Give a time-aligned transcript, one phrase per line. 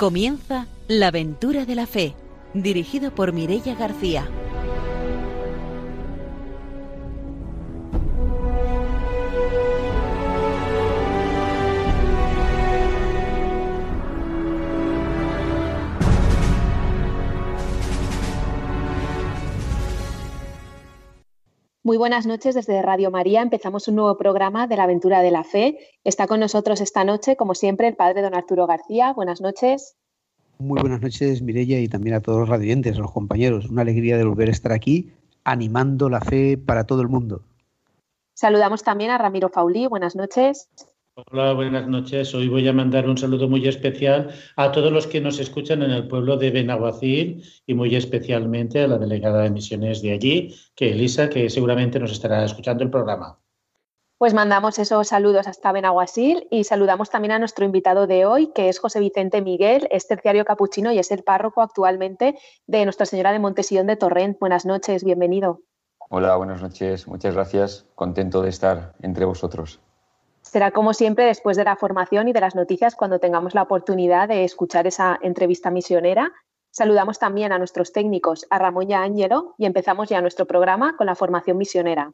[0.00, 2.14] Comienza La aventura de la fe,
[2.54, 4.26] dirigido por Mirella García.
[21.90, 23.42] Muy buenas noches desde Radio María.
[23.42, 25.76] Empezamos un nuevo programa de la aventura de la fe.
[26.04, 29.12] Está con nosotros esta noche, como siempre, el padre don Arturo García.
[29.12, 29.96] Buenas noches.
[30.60, 33.70] Muy buenas noches, Mirella, y también a todos los radiantes, a los compañeros.
[33.70, 35.10] Una alegría de volver a estar aquí,
[35.42, 37.42] animando la fe para todo el mundo.
[38.34, 39.86] Saludamos también a Ramiro Faulí.
[39.86, 40.68] Buenas noches.
[41.14, 42.34] Hola, buenas noches.
[42.34, 45.92] Hoy voy a mandar un saludo muy especial a todos los que nos escuchan en
[45.92, 50.90] el pueblo de Benaguacil y muy especialmente a la delegada de misiones de allí, que
[50.90, 53.38] Elisa, que seguramente nos estará escuchando el programa.
[54.20, 58.68] Pues mandamos esos saludos hasta Benaguasil y saludamos también a nuestro invitado de hoy, que
[58.68, 63.32] es José Vicente Miguel, es terciario capuchino y es el párroco actualmente de Nuestra Señora
[63.32, 64.38] de Montesillón de Torrent.
[64.38, 65.62] Buenas noches, bienvenido.
[66.10, 67.86] Hola, buenas noches, muchas gracias.
[67.94, 69.80] Contento de estar entre vosotros.
[70.42, 74.28] Será como siempre después de la formación y de las noticias cuando tengamos la oportunidad
[74.28, 76.30] de escuchar esa entrevista misionera.
[76.70, 80.94] Saludamos también a nuestros técnicos, a Ramón y a Ángelo, y empezamos ya nuestro programa
[80.98, 82.12] con la formación misionera.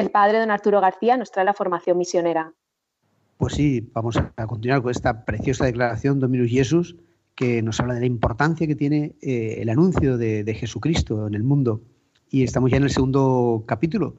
[0.00, 2.52] El padre don Arturo García nos trae la formación misionera.
[3.36, 6.96] Pues sí, vamos a continuar con esta preciosa declaración Dominus Jesus
[7.34, 11.42] que nos habla de la importancia que tiene eh, el anuncio de, Jesucristo en el
[11.42, 11.82] mundo.
[12.30, 14.14] Y estamos ya en el segundo capítulo,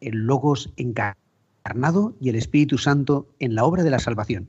[0.00, 4.48] el Logos encarnado y el Espíritu Santo en la obra de la salvación.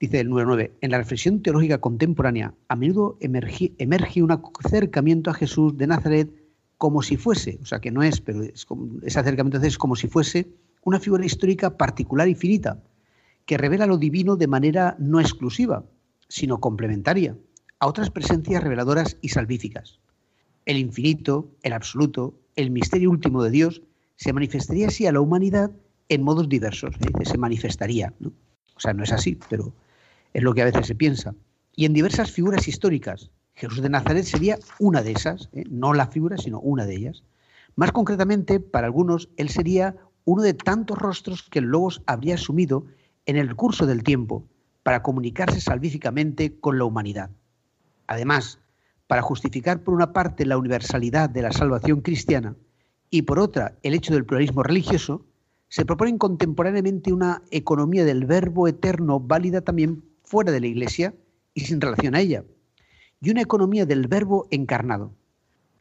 [0.00, 4.32] Dice el 9.9, en la reflexión teológica contemporánea a menudo emerge, emerge un
[4.64, 6.43] acercamiento a Jesús de Nazaret
[6.84, 10.48] como si fuese, o sea que no es, pero ese acercamiento es como si fuese
[10.82, 12.82] una figura histórica particular y finita,
[13.46, 15.86] que revela lo divino de manera no exclusiva,
[16.28, 17.38] sino complementaria
[17.78, 19.98] a otras presencias reveladoras y salvíficas.
[20.66, 23.80] El infinito, el absoluto, el misterio último de Dios
[24.16, 25.70] se manifestaría así a la humanidad
[26.10, 26.94] en modos diversos.
[26.96, 27.24] ¿eh?
[27.24, 28.12] Se manifestaría.
[28.18, 28.30] ¿no?
[28.76, 29.72] O sea, no es así, pero
[30.34, 31.34] es lo que a veces se piensa.
[31.74, 35.64] Y en diversas figuras históricas, Jesús de Nazaret sería una de esas, ¿eh?
[35.70, 37.22] no la figura, sino una de ellas.
[37.76, 42.86] Más concretamente, para algunos, él sería uno de tantos rostros que el Logos habría asumido
[43.26, 44.44] en el curso del tiempo
[44.82, 47.30] para comunicarse salvíficamente con la humanidad.
[48.06, 48.60] Además,
[49.06, 52.56] para justificar por una parte la universalidad de la salvación cristiana
[53.10, 55.24] y por otra el hecho del pluralismo religioso,
[55.68, 61.14] se proponen contemporáneamente una economía del verbo eterno válida también fuera de la Iglesia
[61.52, 62.44] y sin relación a ella,
[63.24, 65.14] y una economía del verbo encarnado.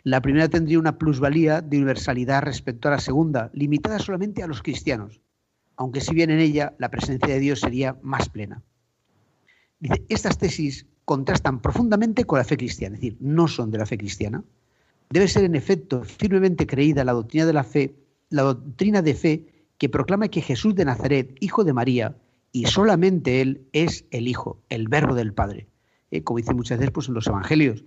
[0.03, 4.61] La primera tendría una plusvalía de universalidad respecto a la segunda, limitada solamente a los
[4.61, 5.21] cristianos,
[5.75, 8.61] aunque si bien en ella la presencia de Dios sería más plena.
[10.07, 13.97] Estas tesis contrastan profundamente con la fe cristiana, es decir, no son de la fe
[13.97, 14.43] cristiana.
[15.09, 17.93] Debe ser en efecto firmemente creída la doctrina de la fe,
[18.29, 19.45] la doctrina de fe
[19.77, 22.15] que proclama que Jesús de Nazaret, hijo de María,
[22.53, 25.67] y solamente él es el Hijo, el Verbo del Padre.
[26.13, 27.83] Eh, como dice muchas veces pues, en los Evangelios.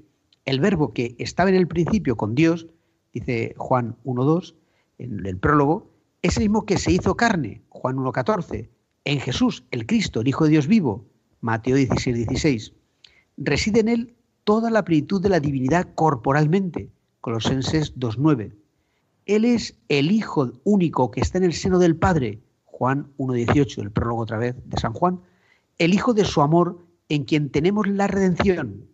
[0.46, 2.66] El verbo que estaba en el principio con Dios,
[3.12, 4.56] dice Juan 1.2,
[4.98, 5.92] en el prólogo,
[6.22, 8.68] es el mismo que se hizo carne, Juan 1.14,
[9.04, 11.04] en Jesús, el Cristo, el Hijo de Dios vivo,
[11.40, 12.72] Mateo 16.16.
[13.36, 16.90] Reside en él toda la plenitud de la divinidad corporalmente,
[17.20, 18.56] Colosenses 2.9.
[19.26, 23.92] Él es el Hijo único que está en el seno del Padre, Juan 1.18, el
[23.92, 25.20] prólogo otra vez de San Juan,
[25.78, 28.86] el Hijo de su amor en quien tenemos la redención.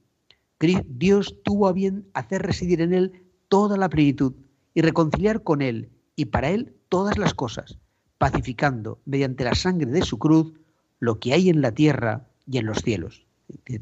[0.87, 3.13] Dios tuvo a bien hacer residir en él
[3.49, 4.35] toda la plenitud
[4.75, 7.79] y reconciliar con él y para él todas las cosas,
[8.19, 10.53] pacificando mediante la sangre de su cruz
[11.01, 13.27] lo que hay en la tierra y en los cielos.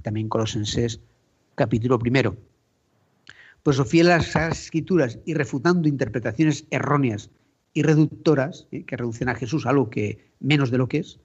[0.03, 1.01] También Colosenses
[1.55, 2.37] capítulo primero.
[3.63, 7.31] Pues fiel a las escrituras y refutando interpretaciones erróneas
[7.75, 8.85] y reductoras, ¿eh?
[8.85, 11.21] que reducen a Jesús a algo que menos de lo que es,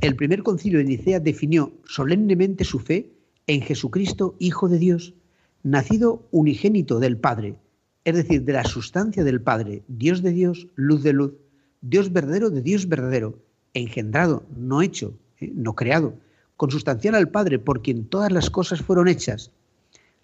[0.00, 3.10] el primer concilio de Nicea definió solemnemente su fe
[3.46, 5.14] en Jesucristo, Hijo de Dios,
[5.62, 7.56] nacido unigénito del Padre,
[8.04, 11.32] es decir, de la sustancia del Padre, Dios de Dios, luz de luz,
[11.80, 13.38] Dios verdadero de Dios verdadero,
[13.74, 15.50] engendrado, no hecho, ¿eh?
[15.54, 16.14] no creado,
[16.56, 19.50] consustancial al Padre, por quien todas las cosas fueron hechas,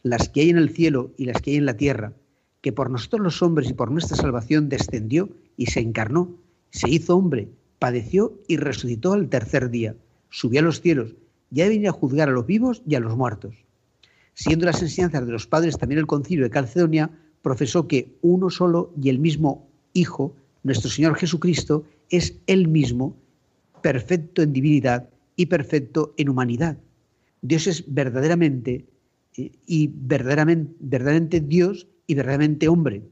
[0.02, 2.12] las que hay en el cielo y las que hay en la tierra,
[2.60, 6.30] que por nosotros los hombres y por nuestra salvación descendió y se encarnó,
[6.70, 7.48] se hizo hombre,
[7.84, 9.94] padeció y resucitó al tercer día,
[10.30, 11.16] subió a los cielos
[11.50, 13.56] y ha de venir a juzgar a los vivos y a los muertos.
[14.32, 17.10] Siendo las enseñanzas de los padres también el concilio de Calcedonia,
[17.42, 23.18] profesó que uno solo y el mismo Hijo, nuestro Señor Jesucristo, es el mismo,
[23.82, 26.78] perfecto en divinidad y perfecto en humanidad.
[27.42, 28.86] Dios es verdaderamente
[29.36, 33.02] y verdaderamente Dios y verdaderamente hombre,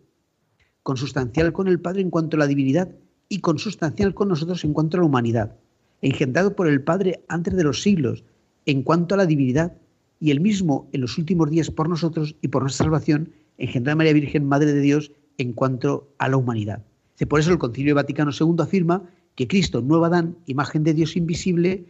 [0.82, 2.88] consustancial con el Padre en cuanto a la divinidad
[3.32, 5.56] y consustancial con nosotros en cuanto a la humanidad,
[6.02, 8.24] engendrado por el Padre antes de los siglos
[8.66, 9.72] en cuanto a la divinidad
[10.20, 14.12] y el mismo en los últimos días por nosotros y por nuestra salvación, engendrado María
[14.12, 16.84] Virgen, Madre de Dios, en cuanto a la humanidad.
[17.26, 21.86] Por eso el Concilio Vaticano II afirma que Cristo, nuevo Adán, imagen de Dios invisible,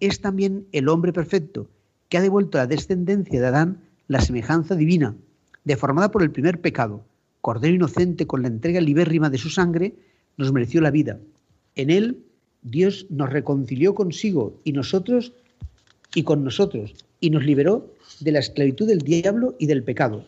[0.00, 1.68] es también el hombre perfecto,
[2.08, 5.16] que ha devuelto a la descendencia de Adán la semejanza divina,
[5.64, 7.04] deformada por el primer pecado.
[7.42, 9.94] Cordero inocente con la entrega libérrima de su sangre,
[10.36, 11.18] nos mereció la vida.
[11.74, 12.22] En él
[12.62, 15.32] Dios nos reconcilió consigo y nosotros
[16.14, 20.24] y con nosotros, y nos liberó de la esclavitud del diablo y del pecado.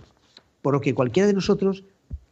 [0.63, 1.85] Por lo que cualquiera de nosotros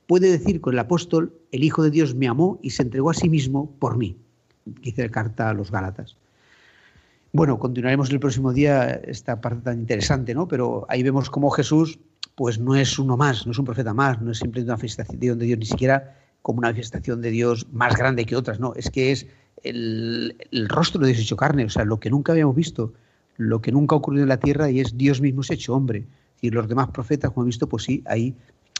[0.07, 3.15] puede decir con el apóstol, el Hijo de Dios me amó y se entregó a
[3.15, 4.17] sí mismo por mí,
[4.65, 6.17] dice la carta a los Gálatas.
[7.33, 10.49] Bueno, continuaremos el próximo día esta parte tan interesante, ¿no?
[10.49, 11.99] Pero ahí vemos cómo Jesús,
[12.35, 15.39] pues no es uno más, no es un profeta más, no es simplemente una manifestación
[15.39, 16.15] de Dios, ni siquiera
[16.47, 19.27] como una manifestación de Dios más grande que otras, no, es que es
[19.65, 20.33] el,
[20.69, 22.93] rostro de Dios hecho carne, o sea, lo que nunca habíamos visto,
[23.37, 26.05] lo que nunca ha ocurrido en la tierra y es Dios mismo hecho hombre.
[26.41, 28.33] Y los demás profetas, como he visto, pues sí, hay,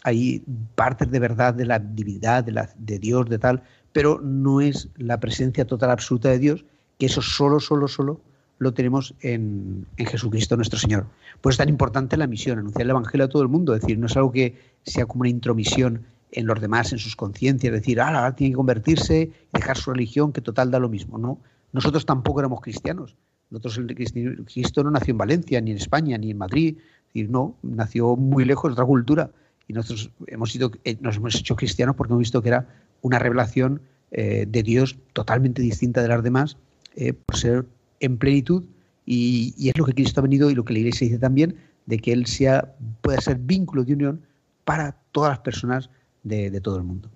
[0.05, 0.45] hay
[0.77, 4.89] partes de verdad de la divinidad, de, la, de Dios, de tal, pero no es
[4.97, 6.65] la presencia total absoluta de Dios,
[7.01, 8.21] que eso solo, solo, solo
[8.61, 11.07] lo tenemos en, Jesucristo nuestro Señor.
[11.41, 13.99] Pues es tan importante la misión, anunciar el Evangelio a todo el mundo, es decir,
[13.99, 18.01] no es algo que sea como una intromisión en los demás, en sus conciencias, decir,
[18.01, 21.19] ah, ahora tiene que convertirse, dejar su religión, que total da lo mismo.
[21.19, 21.41] No,
[21.73, 23.17] nosotros tampoco éramos cristianos.
[23.51, 26.77] Nosotros, el Cristo no nació en Valencia, ni en España, ni en Madrid,
[27.25, 29.31] no, nació muy lejos de otra cultura.
[29.69, 32.69] Y nosotros hemos sido, eh, nos hemos hecho cristianos porque hemos visto que era
[33.01, 33.81] una revelación
[34.11, 36.57] eh, de Dios totalmente distinta de las demás,
[36.95, 37.67] eh, por ser
[38.01, 38.65] en plenitud
[39.05, 41.57] y, es lo que Cristo ha venido y lo que la Iglesia dice también,
[41.87, 44.23] de que Él sea, pueda ser vínculo de unión
[44.65, 45.91] para todas las personas
[46.27, 47.09] de, todo el mundo.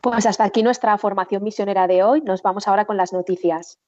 [0.00, 2.20] Pues hasta aquí nuestra formación misionera de hoy.
[2.22, 3.78] Nos vamos ahora con las noticias.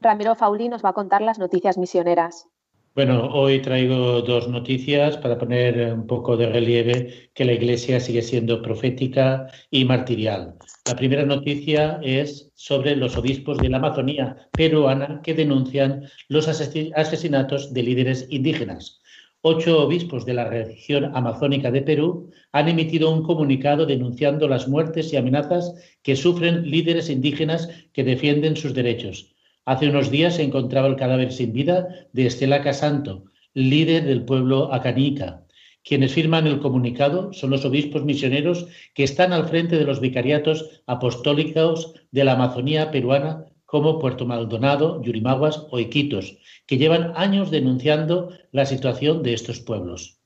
[0.00, 2.48] Ramiro Fauli nos va a contar las noticias misioneras.
[2.98, 8.22] Bueno, hoy traigo dos noticias para poner un poco de relieve que la Iglesia sigue
[8.22, 10.56] siendo profética y martirial.
[10.84, 17.72] La primera noticia es sobre los obispos de la Amazonía peruana que denuncian los asesinatos
[17.72, 19.00] de líderes indígenas.
[19.42, 25.12] Ocho obispos de la región amazónica de Perú han emitido un comunicado denunciando las muertes
[25.12, 29.36] y amenazas que sufren líderes indígenas que defienden sus derechos.
[29.68, 34.72] Hace unos días se encontraba el cadáver sin vida de Estela Casanto, líder del pueblo
[34.72, 35.44] acanica.
[35.84, 40.80] Quienes firman el comunicado son los obispos misioneros que están al frente de los vicariatos
[40.86, 48.30] apostólicos de la Amazonía peruana como Puerto Maldonado, Yurimaguas o Iquitos, que llevan años denunciando
[48.52, 50.17] la situación de estos pueblos.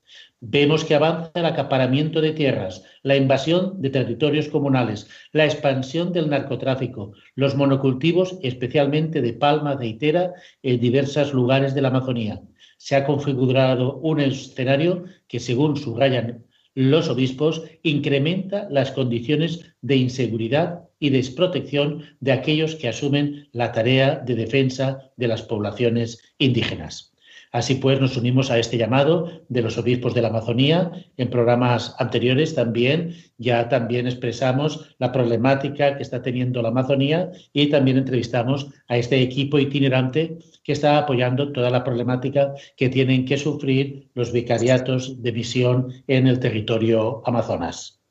[0.45, 6.29] Vemos que avanza el acaparamiento de tierras, la invasión de territorios comunales, la expansión del
[6.29, 12.41] narcotráfico, los monocultivos, especialmente de palma aceitera, en diversos lugares de la Amazonía.
[12.75, 16.43] Se ha configurado un escenario que, según subrayan
[16.75, 24.15] los obispos, incrementa las condiciones de inseguridad y desprotección de aquellos que asumen la tarea
[24.17, 27.12] de defensa de las poblaciones indígenas.
[27.53, 30.91] Así pues, nos unimos a este llamado de los obispos de la Amazonía.
[31.17, 37.69] En programas anteriores también ya también expresamos la problemática que está teniendo la Amazonía y
[37.69, 43.37] también entrevistamos a este equipo itinerante que está apoyando toda la problemática que tienen que
[43.37, 48.01] sufrir los vicariatos de misión en el territorio Amazonas.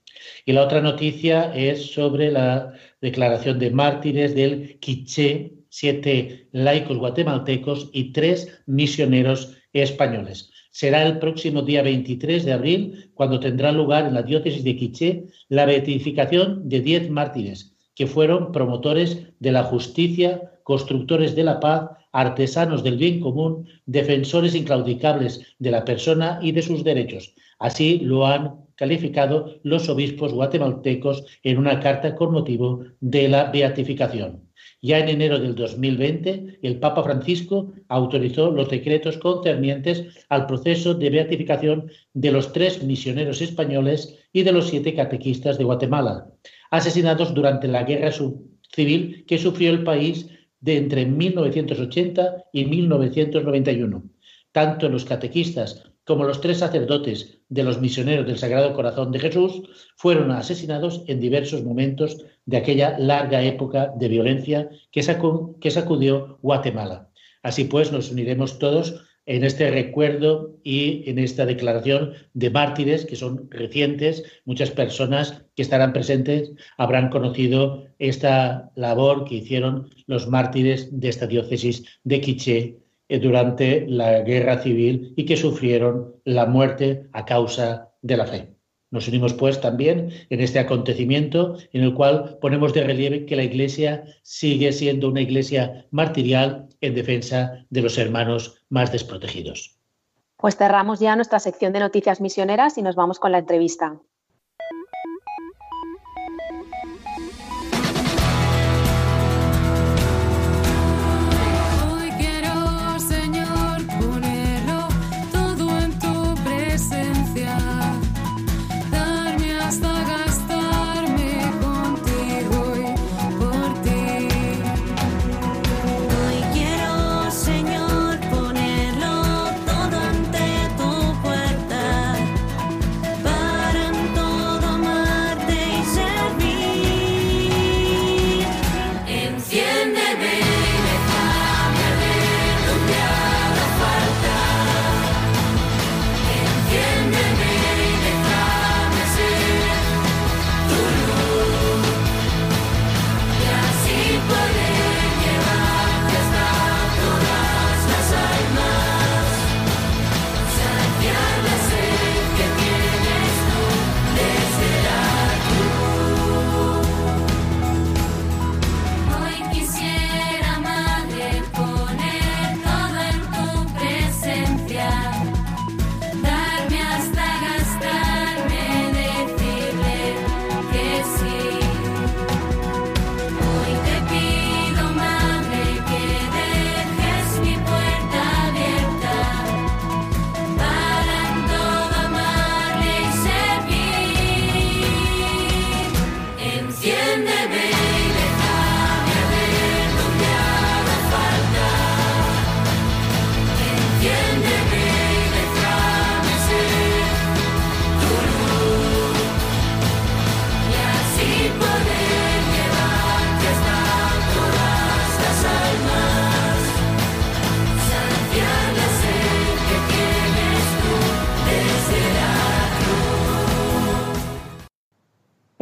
[0.47, 7.89] Y la otra noticia es sobre la declaración de mártires del Quiché siete laicos guatemaltecos
[7.95, 10.51] y tres misioneros españoles.
[10.71, 15.25] Será el próximo día 23 de abril cuando tendrá lugar en la diócesis de Quiché
[15.49, 21.89] la beatificación de diez mártires que fueron promotores de la justicia, constructores de la paz,
[22.13, 27.35] artesanos del bien común, defensores inclaudicables de la persona y de sus derechos.
[27.59, 34.52] Así lo han calificado los obispos guatemaltecos en una carta con motivo de la beatificación.
[34.85, 41.09] Ya en enero del 2020, el Papa Francisco autorizó los decretos concernientes al proceso de
[41.09, 46.27] beatificación de los tres misioneros españoles y de los siete catequistas de Guatemala,
[46.73, 48.11] asesinados durante la guerra
[48.75, 50.27] civil que sufrió el país
[50.61, 54.03] de entre 1980 y 1991.
[54.51, 59.63] Tanto los catequistas como los tres sacerdotes de los misioneros del Sagrado Corazón de Jesús
[59.97, 67.11] fueron asesinados en diversos momentos de aquella larga época de violencia que, sacudió Guatemala.
[67.43, 73.15] Así pues, nos uniremos todos en este recuerdo y en esta declaración de mártires que
[73.15, 74.25] son recientes.
[74.45, 81.29] Muchas personas que estarán presentes habrán conocido esta labor que hicieron los mártires de esta
[81.29, 82.82] diócesis de Quiché
[83.19, 88.53] durante la guerra civil y que sufrieron la muerte a causa de la fe.
[88.93, 93.43] Nos unimos pues también en este acontecimiento en el cual ponemos de relieve que la
[93.43, 99.79] Iglesia sigue siendo una Iglesia martirial en defensa de los hermanos más desprotegidos.
[100.37, 103.99] Pues cerramos ya nuestra sección de noticias misioneras y nos vamos con la entrevista.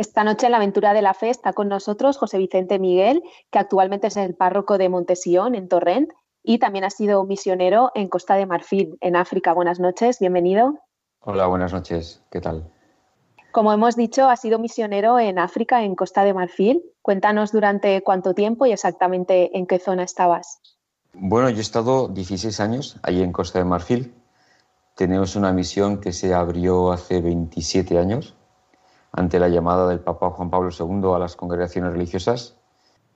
[0.00, 3.58] Esta noche en la aventura de la fe está con nosotros José Vicente Miguel, que
[3.58, 6.08] actualmente es el párroco de Montesión, en Torrent,
[6.42, 9.52] y también ha sido misionero en Costa de Marfil, en África.
[9.52, 10.78] Buenas noches, bienvenido.
[11.20, 12.72] Hola, buenas noches, ¿qué tal?
[13.52, 16.82] Como hemos dicho, ha sido misionero en África, en Costa de Marfil.
[17.02, 20.62] Cuéntanos durante cuánto tiempo y exactamente en qué zona estabas.
[21.12, 24.14] Bueno, yo he estado 16 años allí en Costa de Marfil.
[24.96, 28.34] Tenemos una misión que se abrió hace 27 años
[29.12, 32.56] ante la llamada del Papa Juan Pablo II a las congregaciones religiosas,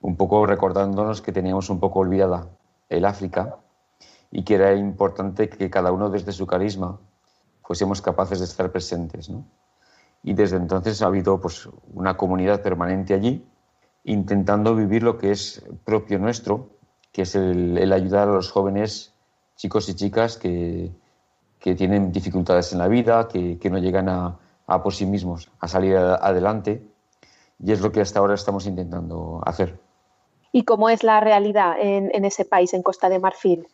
[0.01, 2.47] un poco recordándonos que teníamos un poco olvidada
[2.89, 3.57] el África
[4.31, 6.99] y que era importante que cada uno desde su carisma
[7.63, 9.31] fuésemos capaces de estar presentes.
[10.23, 13.45] Y desde entonces ha habido pues, una comunidad permanente allí,
[14.03, 16.69] intentando vivir lo que es propio nuestro,
[17.11, 19.13] que es el, ayudar a los jóvenes
[19.55, 20.91] chicos y chicas que,
[21.59, 24.37] tienen dificultades en la vida, que no llegan a,
[24.67, 26.87] a por sí mismos, a salir adelante.
[27.59, 29.79] Y es lo que hasta ahora estamos intentando hacer.
[30.51, 33.67] ¿Y cómo es la realidad en, ese país, en Costa de Marfil?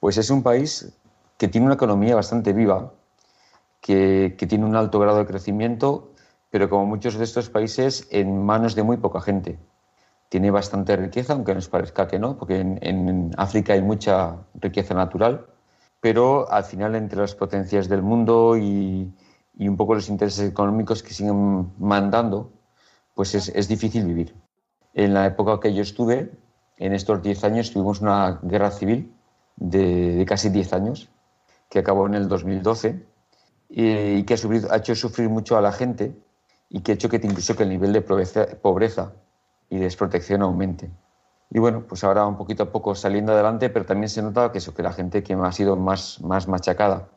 [0.00, 0.92] Pues es un país
[1.36, 2.92] que tiene una economía bastante viva,
[3.80, 6.10] que, que, tiene un alto grado de crecimiento,
[6.50, 9.58] pero como muchos de estos países, en manos de muy poca gente.
[10.28, 14.94] Tiene bastante riqueza, aunque nos parezca que no, porque en, en África hay mucha riqueza
[14.94, 15.46] natural,
[16.00, 19.12] pero al final entre las potencias del mundo y,
[19.58, 22.50] y un poco los intereses económicos que siguen mandando,
[23.14, 24.34] pues es, es difícil vivir.
[24.94, 26.30] En la época que yo estuve,
[26.76, 29.12] en estos 10 años, tuvimos una guerra civil
[29.56, 31.10] de, de casi 10 años,
[31.68, 33.04] que acabó en el 2012,
[33.68, 36.16] y, que ha, hecho sufrir mucho a la gente
[36.70, 39.12] y que ha hecho que incluso que el nivel de pobreza,
[39.70, 40.90] y desprotección aumente.
[41.50, 44.58] Y bueno, pues ahora un poquito a poco saliendo adelante, pero también se nota que
[44.58, 47.08] eso, que la gente que ha sido más, más machacada,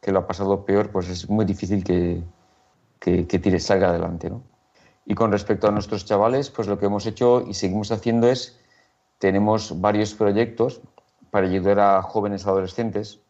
[0.00, 2.22] que lo ha pasado peor, pues es muy difícil que,
[2.98, 4.30] que, tire, salga adelante.
[4.30, 4.42] ¿no?
[5.04, 8.58] Y con respecto a nuestros chavales, pues lo que hemos hecho y seguimos haciendo es,
[9.18, 10.80] tenemos varios proyectos
[11.30, 13.20] para ayudar a jóvenes adolescentes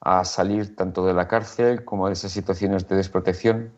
[0.00, 3.72] a salir tanto de la cárcel como de esas situaciones de desprotección,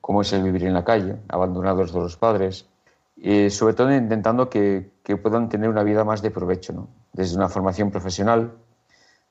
[0.00, 2.66] como es el vivir en la calle, abandonados de los padres,
[3.16, 6.88] y sobre todo intentando que, que puedan tener una vida más de provecho, ¿no?
[7.14, 8.52] desde una formación profesional,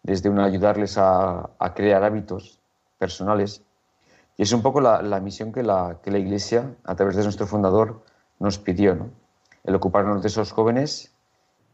[0.03, 2.59] desde una ayudarles a, crear hábitos
[2.97, 3.63] personales.
[4.37, 7.47] Y es un poco la, misión que la, que la, Iglesia, a través de nuestro
[7.47, 8.03] fundador,
[8.39, 9.09] nos pidió, ¿no?
[9.63, 11.13] el ocuparnos de esos jóvenes,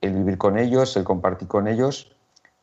[0.01, 2.15] el vivir con ellos, el compartir con ellos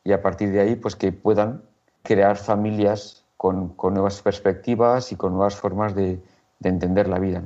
[0.03, 1.63] y a partir de ahí pues que puedan
[2.03, 6.21] crear familias con, con nuevas perspectivas y con nuevas formas de,
[6.59, 7.43] de entender la vida.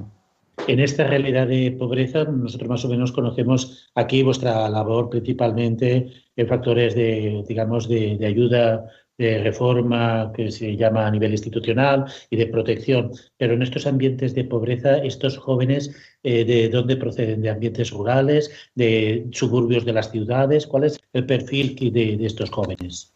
[0.68, 6.48] En esta realidad de pobreza, nosotros más o menos conocemos aquí vuestra labor principalmente en
[6.48, 8.86] factores de, digamos, de, de ayuda
[9.18, 14.34] de reforma que se llama a nivel institucional y de protección, pero en estos ambientes
[14.34, 17.42] de pobreza, estos jóvenes, eh, ¿de dónde proceden?
[17.42, 18.52] ¿De ambientes rurales?
[18.74, 20.66] ¿De suburbios de las ciudades?
[20.66, 23.14] ¿Cuál es el perfil de, de estos jóvenes?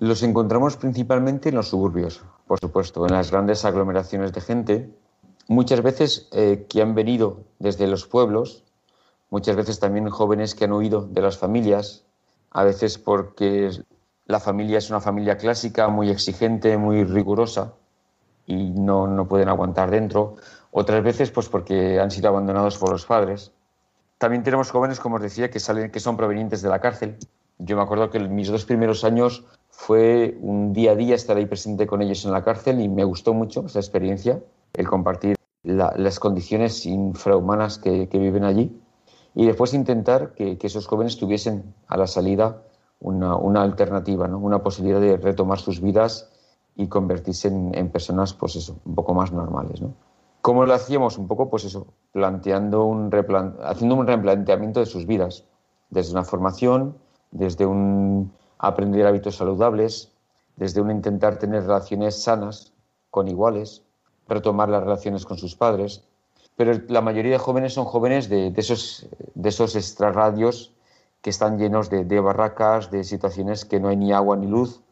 [0.00, 4.90] Los encontramos principalmente en los suburbios, por supuesto, en las grandes aglomeraciones de gente,
[5.48, 8.62] muchas veces eh, que han venido desde los pueblos,
[9.30, 12.04] muchas veces también jóvenes que han huido de las familias,
[12.50, 13.70] a veces porque
[14.26, 17.72] la familia es una familia clásica, muy exigente, muy rigurosa
[18.46, 20.36] y no, no pueden aguantar dentro,
[20.70, 23.52] otras veces pues porque han sido abandonados por los padres.
[24.18, 27.16] También tenemos jóvenes, como os decía, que, salen, que son provenientes de la cárcel.
[27.58, 31.46] Yo me acuerdo que mis dos primeros años fue un día a día estar ahí
[31.46, 34.40] presente con ellos en la cárcel y me gustó mucho esa experiencia,
[34.74, 35.37] el compartir
[35.68, 38.80] la, las condiciones infrahumanas que, que, viven allí
[39.34, 42.62] y después intentar que, que, esos jóvenes tuviesen a la salida
[43.00, 44.38] una, una alternativa, ¿no?
[44.38, 46.30] una posibilidad de retomar sus vidas
[46.74, 49.92] y convertirse en, en, personas, pues eso, un poco más normales, ¿no?
[50.40, 51.18] ¿Cómo lo hacíamos?
[51.18, 53.10] Un poco, pues eso, planteando un
[53.62, 55.44] haciendo un replanteamiento de sus vidas,
[55.90, 56.96] desde una formación,
[57.32, 60.12] desde un aprender hábitos saludables,
[60.56, 62.72] desde un intentar tener relaciones sanas
[63.10, 63.82] con iguales,
[64.28, 66.04] retomar las relaciones con sus padres.
[66.56, 70.74] Pero la mayoría de jóvenes son jóvenes de, de esos, de esos extrarradios
[71.22, 74.82] que están llenos de, de, barracas, de situaciones que no hay ni agua ni luz,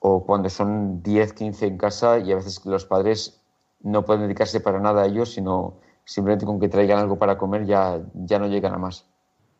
[0.00, 3.40] o cuando son 10, 15 en casa y a veces los padres
[3.80, 7.66] no pueden dedicarse para nada a ellos, sino simplemente con que traigan algo para comer
[7.66, 9.06] ya, ya no llegan a más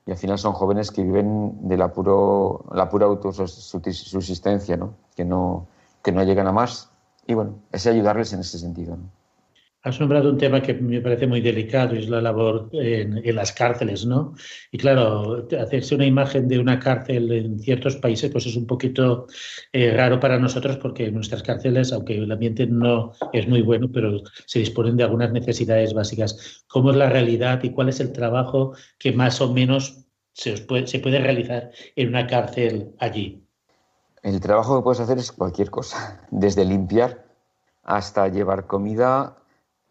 [0.06, 4.94] y al final son jóvenes que viven de la, puro, la pura autosubsistencia, ¿no?
[5.16, 5.66] Que, no,
[6.02, 6.90] que no llegan a más.
[7.26, 8.96] Y bueno, es ayudarles en ese sentido.
[8.96, 9.04] ¿no?
[9.84, 14.06] Has nombrado un tema que me parece muy delicado, es la labor en, las cárceles,
[14.06, 14.34] ¿no?
[14.72, 19.26] Y claro, hacerse una imagen de una cárcel en ciertos países, pues es un poquito
[19.74, 24.22] eh, raro para nosotros porque nuestras cárceles, aunque el ambiente no es muy bueno, pero
[24.46, 26.64] se disponen de algunas necesidades básicas.
[26.66, 31.18] ¿Cómo es la realidad y cuál es el trabajo que más o menos se puede
[31.18, 33.44] realizar en una cárcel allí?
[34.22, 37.26] El trabajo que puedes hacer es cualquier cosa, desde limpiar
[37.82, 39.36] hasta llevar comida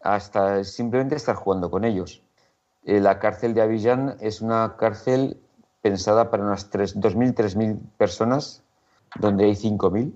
[0.04, 2.22] hasta simplemente estar jugando con ellos.
[2.84, 5.40] Eh, la cárcel de Avillán es una cárcel
[5.80, 8.62] pensada para unas 2.000, 3.000 personas,
[9.18, 10.12] donde hay 5.000,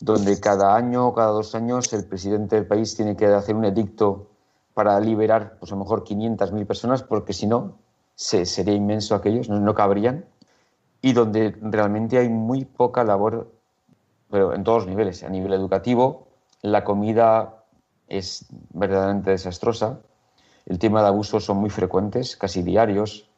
[0.00, 3.66] donde cada año o cada dos años el presidente del país tiene que hacer un
[3.66, 4.26] edicto
[4.72, 7.74] para liberar, pues a lo mejor 500.000 personas, porque si no,
[8.14, 10.24] se, sería inmenso aquellos, no, no cabrían,
[11.02, 13.50] y donde realmente hay muy poca labor,
[14.30, 16.26] pero en todos los niveles, a nivel educativo,
[16.62, 17.59] la comida
[18.10, 20.00] es verdaderamente desastrosa.
[20.66, 23.30] El tema de abusos son muy frecuentes, casi diarios,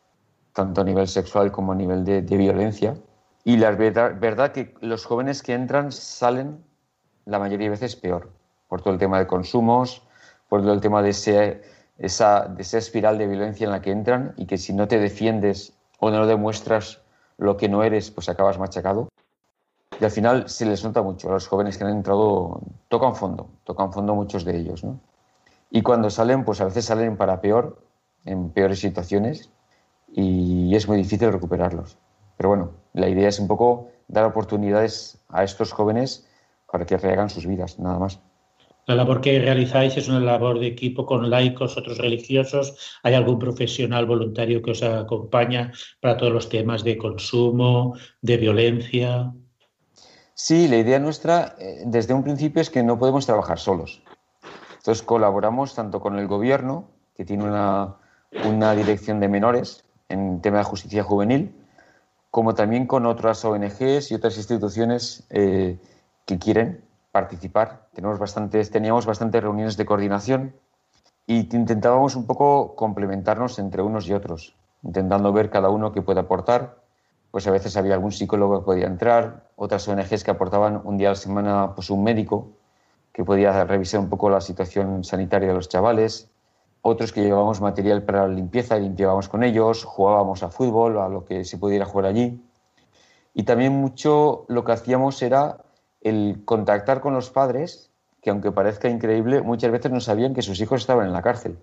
[0.52, 2.96] tanto a nivel sexual como a nivel de, de violencia.
[3.44, 6.64] Y la verdad, verdad que los jóvenes que entran salen
[7.24, 8.30] la mayoría de veces peor,
[8.68, 10.02] por todo el tema de consumos,
[10.48, 14.34] por todo el tema de, esa, de esa espiral de violencia en la que entran
[14.36, 17.00] y que si no te defiendes o no demuestras
[17.38, 19.08] lo que no eres, pues acabas machacado.
[20.00, 23.48] Y al final se les nota mucho a los jóvenes que han entrado, tocan fondo,
[23.64, 24.82] tocan fondo muchos de ellos.
[24.84, 24.98] ¿no?
[25.70, 27.82] Y cuando salen, pues a veces salen para peor,
[28.24, 29.50] en peores situaciones,
[30.12, 31.96] y es muy difícil recuperarlos.
[32.36, 36.28] Pero bueno, la idea es un poco dar oportunidades a estos jóvenes
[36.70, 38.20] para que rehagan sus vidas, nada más.
[38.86, 42.98] La labor que realizáis es una labor de equipo con laicos, otros religiosos.
[43.04, 49.32] ¿Hay algún profesional voluntario que os acompaña para todos los temas de consumo, de violencia?
[50.34, 54.02] Sí, la idea nuestra eh, desde un principio es que no podemos trabajar solos.
[54.78, 57.96] Entonces colaboramos tanto con el gobierno, que tiene una,
[58.44, 61.54] una dirección de menores en tema de justicia juvenil,
[62.30, 65.78] como también con otras ONGs y otras instituciones eh,
[66.24, 67.88] que quieren participar.
[67.92, 70.54] Tenemos bastantes, teníamos bastantes reuniones de coordinación
[71.26, 76.20] y intentábamos un poco complementarnos entre unos y otros, intentando ver cada uno qué puede
[76.20, 76.81] aportar.
[77.32, 81.08] Pues a veces había algún psicólogo que podía entrar, otras ONGs que aportaban un día
[81.08, 82.50] a la semana pues un médico
[83.10, 86.30] que podía revisar un poco la situación sanitaria de los chavales,
[86.82, 91.08] otros que llevábamos material para la limpieza y limpiábamos con ellos, jugábamos a fútbol, a
[91.08, 92.44] lo que se pudiera jugar allí.
[93.32, 95.56] Y también mucho lo que hacíamos era
[96.02, 97.90] el contactar con los padres,
[98.20, 101.58] que aunque parezca increíble, muchas veces no sabían que sus hijos estaban en la cárcel,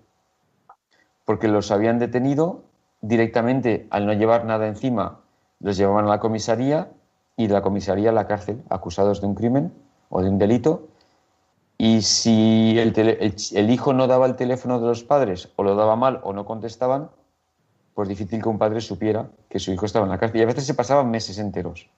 [1.24, 2.64] porque los habían detenido
[3.02, 5.20] directamente al no llevar nada encima,
[5.60, 6.90] los llevaban a la comisaría
[7.36, 9.72] y de la comisaría a la cárcel, acusados de un crimen
[10.08, 10.88] o de un delito,
[11.82, 16.20] y si el, hijo no daba el teléfono de los padres o lo daba mal
[16.24, 17.08] o no contestaban,
[17.94, 20.40] pues difícil que un padre supiera que su hijo estaba en la cárcel.
[20.40, 21.88] Y a veces se pasaban meses enteros.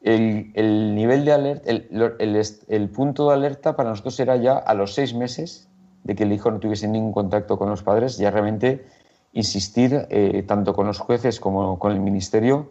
[0.00, 5.12] El, nivel de alerta, el, punto de alerta para nosotros era ya a los seis
[5.12, 5.68] meses
[6.04, 8.86] de que el hijo no tuviese ningún contacto con los padres, ya realmente
[9.34, 12.70] insistir eh, tanto con los jueces como con el ministerio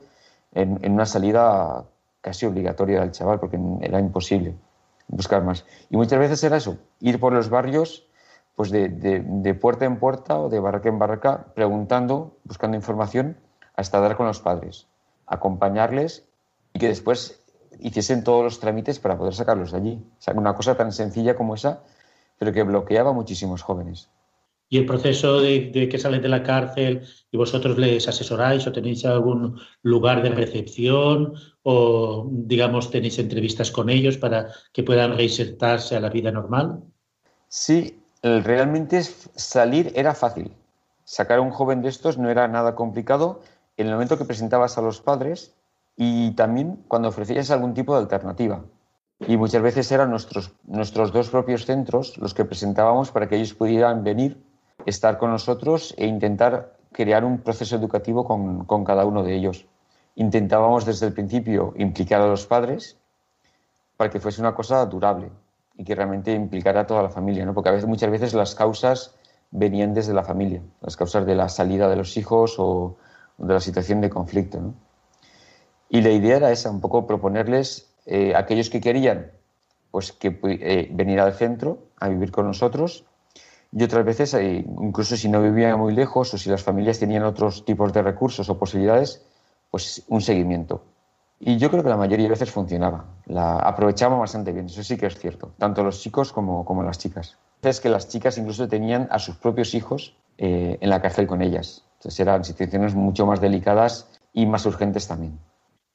[0.53, 1.85] en, una salida
[2.21, 4.55] casi obligatoria del chaval, porque era imposible
[5.07, 5.65] buscar más.
[5.89, 8.07] Y muchas veces era eso, ir por los barrios,
[8.55, 13.37] pues de, de, puerta en puerta o de barraca en barraca, preguntando, buscando información,
[13.75, 14.87] hasta dar con los padres,
[15.27, 16.25] acompañarles
[16.71, 17.41] y que después
[17.79, 20.05] hiciesen todos los trámites para poder sacarlos de allí.
[20.17, 21.81] O sea, una cosa tan sencilla como esa,
[22.37, 24.09] pero que bloqueaba a muchísimos jóvenes.
[24.73, 29.05] ¿Y el proceso de, que salen de la cárcel y vosotros les asesoráis o tenéis
[29.05, 35.99] algún lugar de recepción o, digamos, tenéis entrevistas con ellos para que puedan reinsertarse a
[35.99, 36.81] la vida normal?
[37.49, 39.03] Sí, realmente
[39.35, 40.51] salir era fácil.
[41.03, 43.41] Sacar a un joven de estos no era nada complicado
[43.77, 45.53] en el momento que presentabas a los padres
[45.95, 48.65] y también cuando ofrecías algún tipo de alternativa.
[49.27, 53.53] Y muchas veces eran nuestros, nuestros dos propios centros los que presentábamos para que ellos
[53.53, 54.41] pudieran venir
[54.85, 59.65] estar con nosotros e intentar crear un proceso educativo con, con, cada uno de ellos.
[60.15, 62.97] Intentábamos desde el principio implicar a los padres
[63.97, 65.31] para que fuese una cosa durable
[65.75, 67.53] y que realmente implicara a toda la familia, ¿no?
[67.53, 69.15] porque a veces, muchas veces las causas
[69.51, 72.97] venían desde la familia, las causas de la salida de los hijos o
[73.37, 74.73] de la situación de conflicto.
[75.89, 79.31] Y la idea era esa, un poco proponerles eh, aquellos que querían
[79.91, 83.05] pues que eh, venir al centro a vivir con nosotros
[83.75, 87.23] y otras veces, eh, incluso si no vivían muy lejos o si las familias tenían
[87.23, 89.25] otros tipos de recursos o posibilidades,
[89.71, 90.83] pues un seguimiento.
[91.39, 93.05] Y yo creo que la mayoría de veces funcionaba.
[93.25, 96.99] La aprovechamos bastante bien, eso sí que es cierto, tanto los chicos como, como las
[96.99, 97.37] chicas.
[97.63, 101.41] Es que las chicas incluso tenían a sus propios hijos eh, en la cárcel con
[101.41, 101.83] ellas.
[101.97, 105.39] Entonces eran situaciones mucho más delicadas y más urgentes también.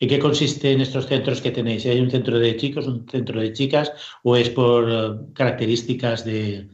[0.00, 1.86] ¿En qué consiste en estos centros que tenéis?
[1.86, 6.68] ¿Hay un centro de chicos, un centro de chicas o es por eh, características de,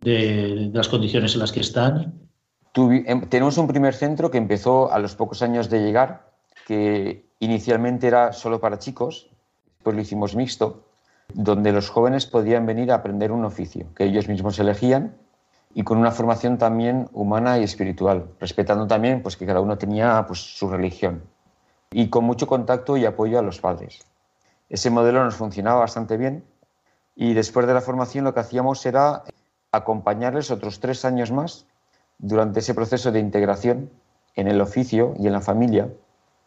[0.00, 2.14] de, las condiciones en las que están?
[2.74, 6.30] Em, tenemos un primer centro que empezó a los pocos años de llegar,
[6.66, 9.30] que inicialmente era solo para chicos,
[9.76, 10.84] después lo hicimos mixto,
[11.34, 15.16] donde los jóvenes podían venir a aprender un oficio que ellos mismos elegían
[15.74, 20.24] y con una formación también humana y espiritual, respetando también pues, que cada uno tenía
[20.26, 21.22] pues, su religión
[21.92, 24.00] y con mucho contacto y apoyo a los padres.
[24.68, 26.44] Ese modelo nos funcionaba bastante bien
[27.16, 29.24] y después de la formación lo que hacíamos era
[29.72, 31.66] acompañarles otros tres años más
[32.18, 33.90] durante ese proceso de integración
[34.34, 35.88] en el oficio y en la familia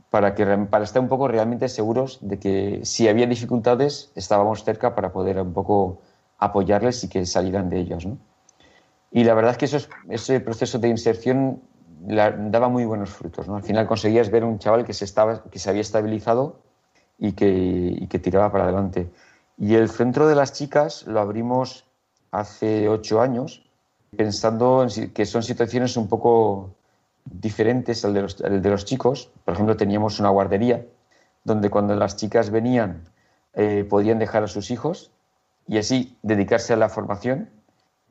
[0.10, 4.94] para, que, para estar un poco realmente seguros de que si había dificultades estábamos cerca
[4.94, 6.02] para poder un poco
[6.38, 8.08] apoyarles y que salieran de ellos.
[9.12, 11.62] Y la verdad es que ese proceso de inserción
[12.06, 13.48] daba muy buenos frutos.
[13.48, 13.56] ¿no?
[13.56, 16.60] Al final conseguías ver un chaval que se, estaba, que se había estabilizado
[17.18, 19.10] y que, y que tiraba para adelante.
[19.58, 21.86] Y el centro de las chicas lo abrimos
[22.34, 23.64] hace ocho años,
[24.18, 26.72] pensando en que son situaciones un poco
[27.26, 29.30] diferentes al de, los, de los chicos.
[29.46, 30.84] Por ejemplo, teníamos una guardería
[31.44, 33.04] donde cuando las chicas venían
[33.54, 35.12] eh, podían dejar a sus hijos
[35.68, 37.50] y así dedicarse a la formación.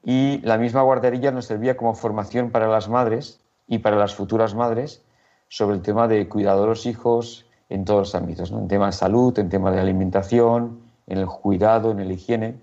[0.05, 4.55] Y la misma guardería nos servía como formación para las madres y para las futuras
[4.55, 5.03] madres
[5.49, 8.93] sobre el tema de cuidado de los hijos en todos los ámbitos, en tema de
[8.93, 12.61] salud, en tema de alimentación, en el cuidado, en el higiene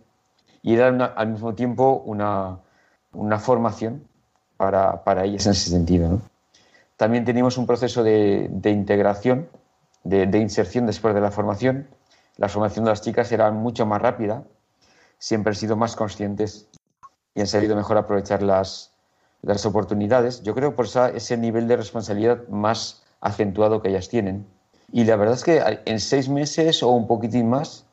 [0.62, 2.60] y era al mismo tiempo una,
[3.14, 4.08] una formación
[4.58, 6.22] para, para, ellas en ese sentido.
[6.98, 9.50] También teníamos un proceso de, de integración,
[10.04, 11.88] de, de, inserción después de la formación.
[12.38, 14.44] la formación de las chicas era mucho más rápida,
[15.18, 16.68] siempre han sido más conscientes
[17.36, 18.94] y han sabido mejor aprovechar las,
[19.42, 20.44] las oportunidades.
[20.44, 24.46] Yo creo por ese nivel de responsabilidad más acentuado que ellas tienen.
[24.92, 27.86] Y la verdad es que en seis meses o un poquitín más,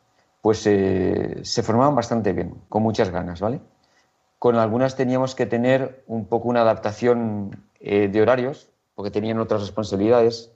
[0.46, 3.60] pues eh, se formaban bastante bien, con muchas ganas, ¿vale?
[4.38, 9.62] Con algunas teníamos que tener un poco una adaptación eh, de horarios, porque tenían otras
[9.62, 10.52] responsabilidades.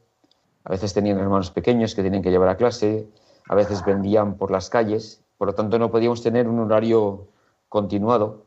[0.63, 3.09] A veces tenían hermanos pequeños que tenían que llevar a clase,
[3.49, 7.27] a veces vendían por las calles, por lo tanto no podíamos tener un horario
[7.69, 8.45] continuado.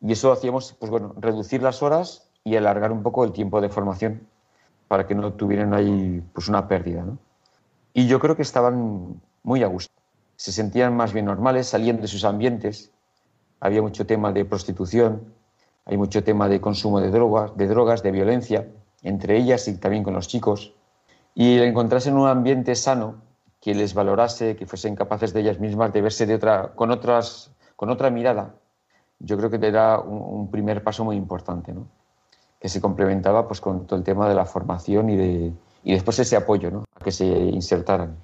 [0.00, 4.28] Y eso hacíamos, pues reducir las horas y alargar un poco el tiempo de formación
[4.86, 7.04] para que no tuvieran ahí pues una pérdida.
[7.92, 9.96] Y yo creo que estaban muy a gusto.
[10.36, 12.90] Se sentían más bien normales, salían de sus ambientes.
[13.60, 15.32] Había mucho tema de prostitución,
[15.84, 18.68] hay mucho tema de consumo de drogas, de drogas, de violencia,
[19.02, 20.74] entre ellas y también con los chicos.
[21.34, 23.16] Y encontrarse en un ambiente sano,
[23.60, 27.50] que les valorase, que fuesen capaces de ellas mismas de verse de otra, con, otras,
[27.74, 28.54] con otra mirada,
[29.18, 31.74] yo creo que era un, primer paso muy importante,
[32.60, 35.52] que se complementaba pues, con todo el tema de la formación y, de,
[35.84, 36.84] y después ese apoyo ¿no?
[36.94, 38.16] a que se insertaran.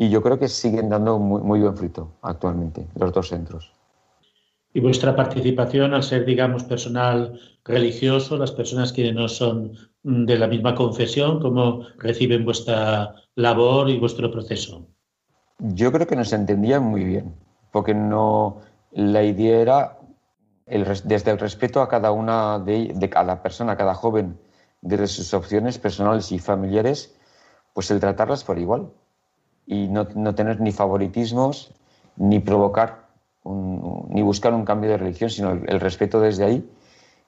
[0.00, 3.70] Y yo creo que siguen dando muy, muy buen fruto actualmente los dos centros.
[4.72, 10.46] Y vuestra participación, al ser, digamos, personal religioso, las personas que no son de la
[10.46, 14.86] misma confesión, ¿cómo reciben vuestra labor y vuestro proceso?
[15.58, 17.34] Yo creo que nos entendían muy bien,
[17.70, 19.98] porque no, la idea era
[21.04, 24.38] desde el respeto a cada una de, de, cada persona, a cada joven,
[24.80, 27.14] desde sus opciones personales y familiares,
[27.74, 28.88] pues el tratarlas por igual
[29.70, 31.72] y no, no tener ni favoritismos
[32.16, 33.08] ni provocar
[33.44, 36.70] ni buscar un cambio de religión, sino el, respeto desde ahí.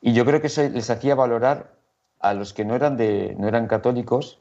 [0.02, 1.72] Y yo creo que eso les hacía valorar
[2.20, 4.38] a los que no eran, de, no eran católicos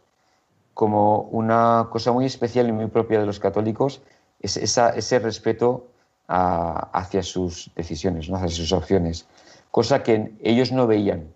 [0.73, 4.01] como una cosa muy especial y muy propia de los católicos,
[4.41, 5.87] es ese respeto
[6.27, 8.35] hacia sus decisiones, ¿no?
[8.35, 9.27] hacia sus opciones,
[9.69, 11.31] cosa que ellos no veían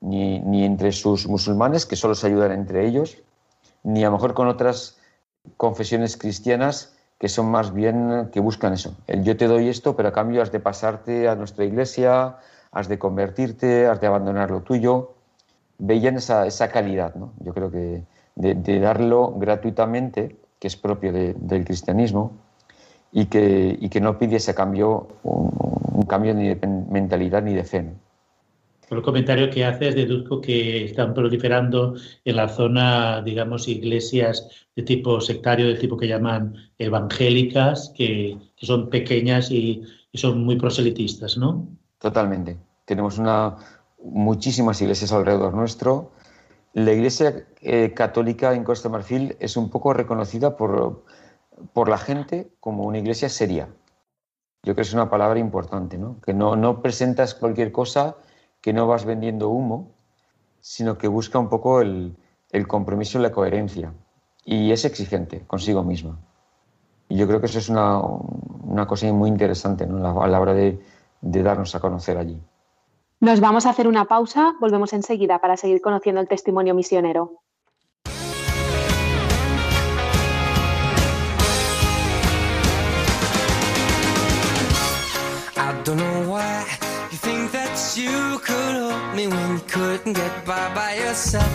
[0.00, 3.16] ni, ni, entre sus musulmanes, que solo se ayudan entre ellos,
[3.82, 4.98] ni a lo mejor con otras
[5.56, 8.96] confesiones cristianas que son más bien que buscan eso.
[9.06, 12.36] El yo te doy esto, pero a cambio has de pasarte a nuestra iglesia,
[12.72, 15.14] has de convertirte, has de abandonar lo tuyo.
[15.78, 17.32] Veían esa, esa calidad, ¿no?
[17.40, 18.02] Yo creo que
[18.34, 22.32] de, darlo gratuitamente, que es propio del cristianismo,
[23.12, 27.86] y que, y que no pidiese cambio, un, cambio ni de mentalidad ni de fe.
[28.88, 31.94] Por el comentario que haces, deduzco que están proliferando
[32.24, 38.66] en la zona, digamos, iglesias de tipo sectario, de tipo que llaman evangélicas, que, que
[38.66, 41.66] son pequeñas y, y, son muy proselitistas, ¿no?
[41.98, 42.58] Totalmente.
[42.84, 43.56] Tenemos una,
[44.02, 46.12] muchísimas iglesias alrededor nuestro.
[46.74, 51.04] La iglesia eh, católica en Costa Marfil es un poco reconocida por,
[51.72, 53.68] por la gente como una iglesia seria.
[54.64, 56.20] Yo creo que es una palabra importante, ¿no?
[56.20, 58.16] Que no, no presentas cualquier cosa,
[58.64, 59.90] que no vas vendiendo humo,
[60.62, 62.16] sino que busca un poco el,
[62.50, 63.92] el compromiso y la coherencia.
[64.42, 66.18] Y es exigente consigo misma.
[67.10, 70.22] Y yo creo que eso es una, una cosa muy interesante ¿no?
[70.22, 70.80] a la hora de,
[71.20, 72.40] de darnos a conocer allí.
[73.20, 77.42] Nos vamos a hacer una pausa, volvemos enseguida para seguir conociendo el testimonio misionero.
[87.96, 91.52] You could help me when you couldn't get by by yourself.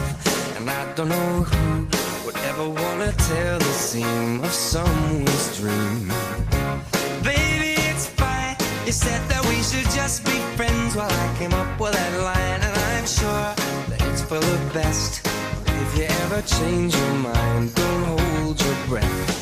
[0.57, 1.87] And I don't know who
[2.25, 6.07] would ever wanna tell the seam of someone's dream.
[7.23, 8.55] Baby, it's fine.
[8.85, 12.61] You said that we should just be friends while I came up with that line,
[12.67, 13.49] and I'm sure
[13.89, 15.21] that it's for the best.
[15.65, 19.38] But If you ever change your mind, don't hold your breath.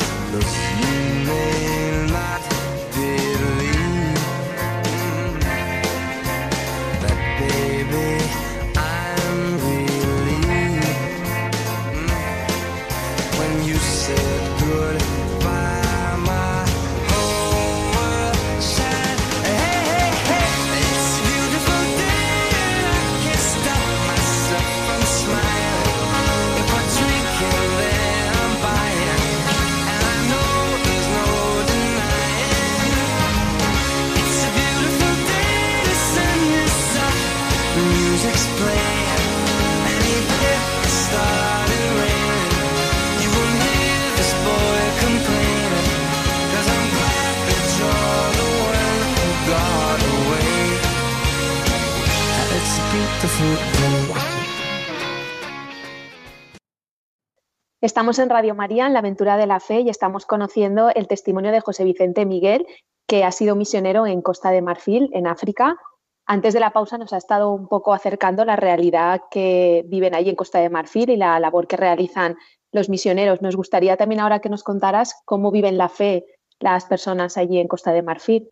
[57.82, 61.52] Estamos en Radio María, en la aventura de la fe, y estamos conociendo el testimonio
[61.52, 62.66] de José Vicente Miguel,
[63.08, 65.78] que ha sido misionero en Costa de Marfil, en África.
[66.26, 70.28] Antes de la pausa nos ha estado un poco acercando la realidad que viven ahí
[70.30, 72.36] en Costa de Marfil y la labor que realizan
[72.72, 73.42] los misioneros.
[73.42, 76.26] Nos gustaría también ahora que nos contaras cómo viven la fe
[76.60, 78.50] las personas allí en Costa de Marfil.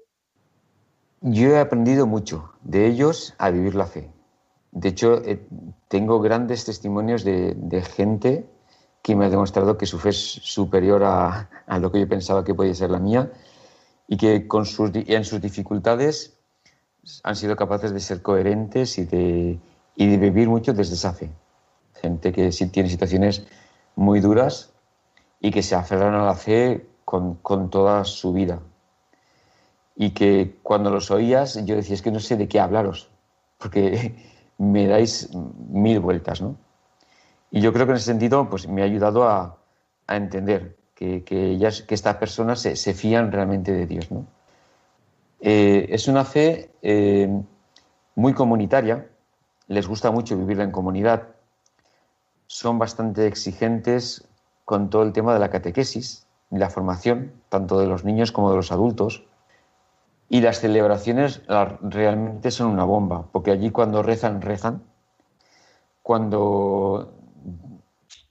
[1.22, 4.15] Yo he aprendido mucho de ellos a vivir la fe.
[4.76, 5.40] De hecho, eh,
[5.88, 8.46] tengo grandes testimonios de, gente
[9.02, 11.48] que me ha demostrado que su fe es superior a,
[11.80, 13.32] lo que yo pensaba que podía ser la mía
[14.10, 16.34] y que en sus dificultades
[17.24, 19.60] han sido capaces de ser coherentes y de,
[19.96, 21.32] y de vivir mucho desde esa fe.
[21.94, 23.44] Gente que sí tiene situaciones
[23.96, 24.74] muy duras
[25.40, 28.60] y que se aferran a la fe con, con toda su vida.
[29.96, 33.08] Y que cuando los oías yo decía, es que no sé de qué hablaros,
[33.58, 36.56] porque me dais mil vueltas, ¿no?
[37.52, 39.58] Y yo creo que en ese sentido pues, me ha ayudado a,
[40.08, 44.26] entender que, ellas, que estas personas se, fían realmente de Dios, ¿no?
[45.42, 47.30] Eh, es una fe eh,
[48.16, 49.08] muy comunitaria,
[49.68, 51.28] les gusta mucho vivirla en comunidad,
[52.48, 54.28] son bastante exigentes
[54.64, 56.26] con todo el tema de la catequesis
[56.60, 59.24] la formación, tanto de los niños como de los adultos.
[60.28, 61.42] Y las celebraciones
[61.82, 64.84] realmente son una bomba, porque allí cuando rezan, rezan.
[66.02, 67.14] Cuando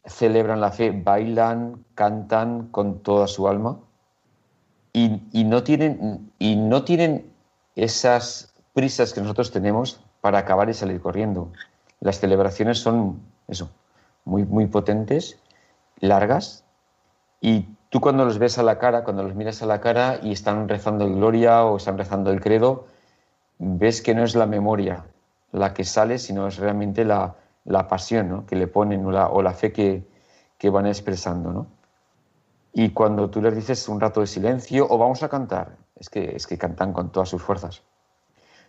[0.05, 3.79] celebran la fe, bailan, cantan con toda su alma.
[4.93, 7.33] Y, no, tienen, y no tienen
[7.75, 11.53] esas prisas que nosotros tenemos para acabar y salir corriendo.
[12.01, 13.71] Las celebraciones son eso,
[14.25, 15.39] muy, muy potentes,
[15.99, 16.65] largas,
[17.41, 20.33] y tú cuando los ves a la cara, cuando los miras a la cara y
[20.33, 22.89] están rezando el Gloria o están rezando el Credo,
[23.59, 25.05] ves que no es la memoria
[25.53, 29.43] la que sale, sino es realmente la, la pasión que le ponen o la, o
[29.43, 30.03] la fe que,
[30.59, 31.53] que, van expresando.
[31.53, 31.69] ¿no?
[32.73, 36.35] Y cuando tú les dices un rato de silencio o vamos a cantar, es que,
[36.35, 37.85] es que cantan con todas sus fuerzas.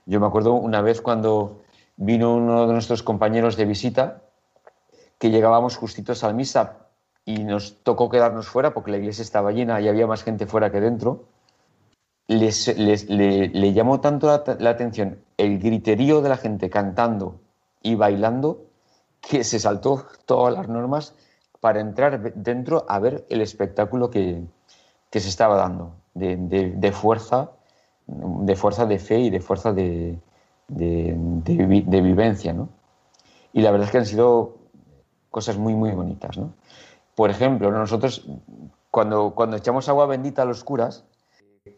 [0.06, 1.64] Yo me acuerdo una vez cuando
[1.98, 4.22] vino uno de nuestros compañeros de visita,
[5.18, 6.85] que llegábamos justitos al misa
[7.26, 10.72] y nos tocó quedarnos fuera porque la iglesia estaba llena y había más gente fuera
[10.72, 11.26] que dentro,
[12.28, 17.40] les, le, llamó tanto la, atención el griterío de la gente cantando
[17.82, 18.66] y bailando
[19.22, 21.16] que se saltó todas las normas
[21.60, 24.44] para entrar dentro a ver el espectáculo que,
[25.12, 27.52] se estaba dando de, fuerza,
[28.06, 30.20] de fuerza de fe y de fuerza de,
[30.68, 32.54] de vivencia.
[32.54, 32.70] ¿no?
[33.54, 34.58] Y la verdad es que han sido
[35.32, 36.38] cosas muy, muy bonitas.
[36.38, 36.54] ¿no?
[37.16, 38.28] Por ejemplo, nosotros
[38.92, 41.06] cuando, cuando echamos agua bendita a los curas,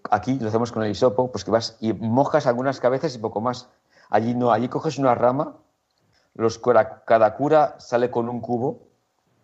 [0.09, 3.41] aquí lo hacemos con el hisopo, pues que vas y mojas algunas cabezas y poco
[3.41, 3.69] más.
[4.09, 5.55] Allí no, allí coges una rama,
[6.33, 8.87] los, cada cura sale con un cubo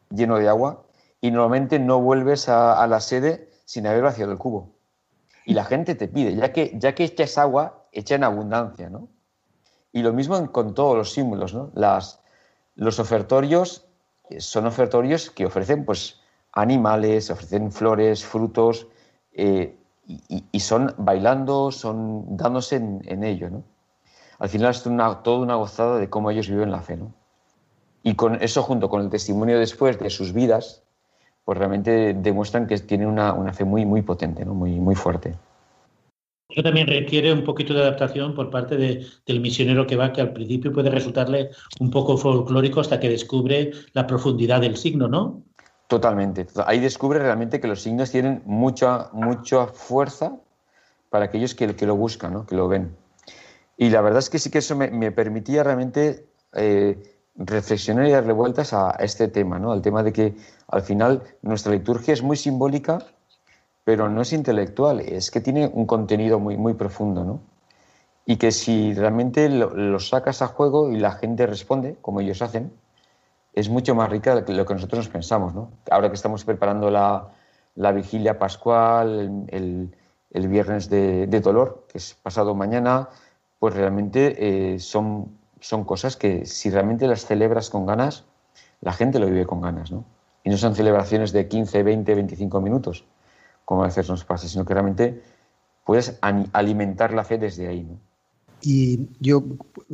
[0.10, 0.84] lleno de agua
[1.22, 4.70] y normalmente no vuelves a, la sede sin haber vaciado el cubo.
[5.46, 9.10] Y la gente te pide, ya que, ya que echas agua, echa en abundancia, ¿no?
[9.92, 11.72] Y lo mismo con todos los símbolos, ¿no?
[11.76, 12.22] Las,
[12.76, 13.88] los ofertorios
[14.40, 18.88] son ofertorios que ofrecen pues, animales, ofrecen flores, frutos,
[19.34, 23.50] eh, y, son bailando, son dándose en, ello.
[23.50, 23.64] ¿no?
[24.40, 26.98] Al final es una, toda una gozada de cómo ellos viven la fe.
[26.98, 27.14] ¿no?
[28.04, 30.84] Y con eso, junto con el testimonio después de sus vidas,
[31.46, 34.54] pues realmente demuestran que tienen una, una fe muy, muy potente, ¿no?
[34.54, 35.36] muy, muy fuerte.
[36.54, 40.34] Eso también requiere un poquito de adaptación por parte del misionero que va, que al
[40.34, 41.50] principio puede resultarle
[41.80, 45.42] un poco folclórico hasta que descubre la profundidad del signo, ¿no?
[45.88, 46.46] Totalmente.
[46.68, 50.38] Ahí descubre realmente que los signos tienen mucha, mucha fuerza
[51.10, 52.46] para aquellos que, que lo buscan, ¿no?
[52.46, 52.96] que lo ven.
[53.76, 57.02] Y la verdad es que sí que eso me, permitía realmente eh,
[57.36, 59.72] reflexionar y darle vueltas a, a este tema, ¿no?
[59.72, 60.36] al tema de que
[60.68, 63.00] al final nuestra liturgia es muy simbólica
[63.84, 67.42] pero no es intelectual, es que tiene un contenido muy, muy profundo, ¿no?
[68.26, 72.72] Y que si realmente lo, sacas a juego y la gente responde, como ellos hacen,
[73.54, 75.72] es mucho más rica de lo que nosotros nos pensamos, ¿no?
[75.92, 77.30] Ahora que estamos preparando la,
[77.76, 79.96] la vigilia pascual, el,
[80.32, 83.10] el, viernes de, de, dolor, que es pasado mañana,
[83.60, 88.24] pues realmente eh, son, son cosas que si realmente las celebras con ganas,
[88.80, 90.06] la gente lo vive con ganas, ¿no?
[90.46, 93.06] Y no son celebraciones de 15, 20, 25 minutos,
[93.66, 95.22] como a veces nos pasa, sino que realmente
[95.86, 97.84] puedes alimentar la fe desde ahí.
[97.84, 98.00] ¿no?
[98.62, 99.44] Y yo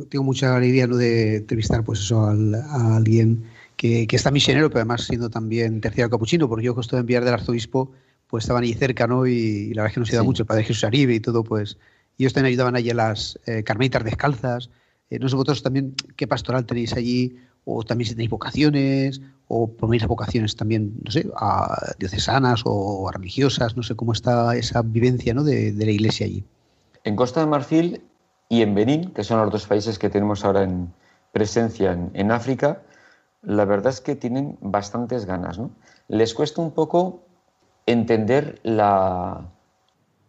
[0.08, 0.96] tengo mucha alegría ¿no?
[0.96, 3.44] de entrevistar pues eso, a alguien
[3.76, 7.34] que, que, está misionero, pero además siendo también terciario capuchino, porque yo de enviar del
[7.34, 7.90] arzobispo,
[8.30, 9.26] pues estaban ahí cerca, ¿no?
[9.26, 11.78] Y, la verdad es que nos ayuda mucho, el padre Jesús Aribe y todo, pues.
[12.16, 14.70] Y ellos también ayudaban allí a las eh, carmelitas descalzas.
[15.10, 19.20] Eh, no sé vosotros también qué pastoral tenéis allí, o también si tenéis vocaciones,
[19.52, 24.54] o ponéis vocaciones también, no sé, a diocesanas o a religiosas, no sé cómo está
[24.56, 25.42] esa vivencia ¿no?
[25.42, 26.44] de, la iglesia allí.
[27.02, 28.00] En Costa de Marfil
[28.48, 30.92] y en Benín, que son los dos países que tenemos ahora en
[31.32, 32.82] presencia en, África,
[33.42, 35.58] la verdad es que tienen bastantes ganas.
[35.58, 35.70] ¿no?
[36.06, 37.24] Les cuesta un poco
[37.86, 39.50] entender la,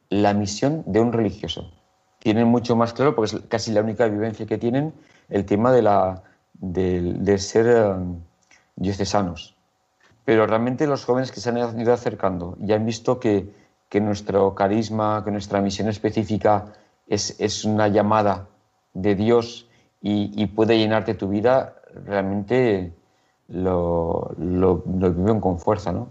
[0.09, 1.71] la misión de un religioso.
[2.17, 4.93] Tienen mucho más claro, porque es casi la única vivencia que tienen,
[5.29, 6.23] el tema de, la,
[6.61, 7.95] de, ser eh,
[8.75, 9.55] diocesanos.
[10.23, 13.51] Pero realmente los jóvenes que se han ido acercando y han visto que,
[13.89, 16.73] que nuestro carisma, que nuestra misión específica
[17.07, 18.47] es, es una llamada
[18.93, 19.67] de Dios
[20.03, 22.91] y, puede llenarte tu vida, realmente
[23.47, 25.91] lo, lo, lo, viven con fuerza.
[25.91, 26.07] ¿no?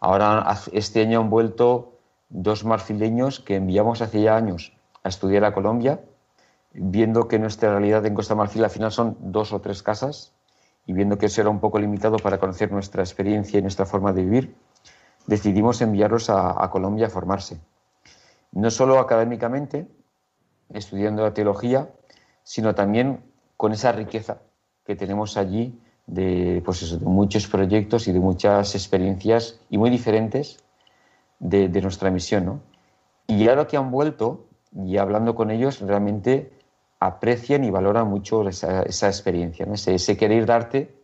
[0.00, 4.72] Ahora, este año han vuelto dos marfileños que enviamos hace ya años
[5.02, 6.00] a estudiar a Colombia,
[6.78, 10.34] viendo que nuestra realidad en Costa Marfil al final son dos o tres casas
[10.84, 14.12] y viendo que eso era un poco limitado para conocer nuestra experiencia y nuestra forma
[14.12, 14.54] de vivir,
[15.26, 17.60] decidimos enviarlos a, Colombia a formarse.
[18.52, 19.88] No solo académicamente,
[20.72, 21.90] estudiando la teología,
[22.42, 23.24] sino también
[23.56, 24.38] con esa riqueza
[24.84, 30.62] que tenemos allí de, pues de muchos proyectos y de muchas experiencias y muy diferentes
[31.40, 32.44] de, nuestra misión.
[32.44, 32.60] ¿no?
[33.26, 36.55] Y ahora que han vuelto y hablando con ellos, realmente
[37.00, 39.74] aprecian y valoran mucho esa, experiencia, ¿no?
[39.74, 40.94] ese, querer darte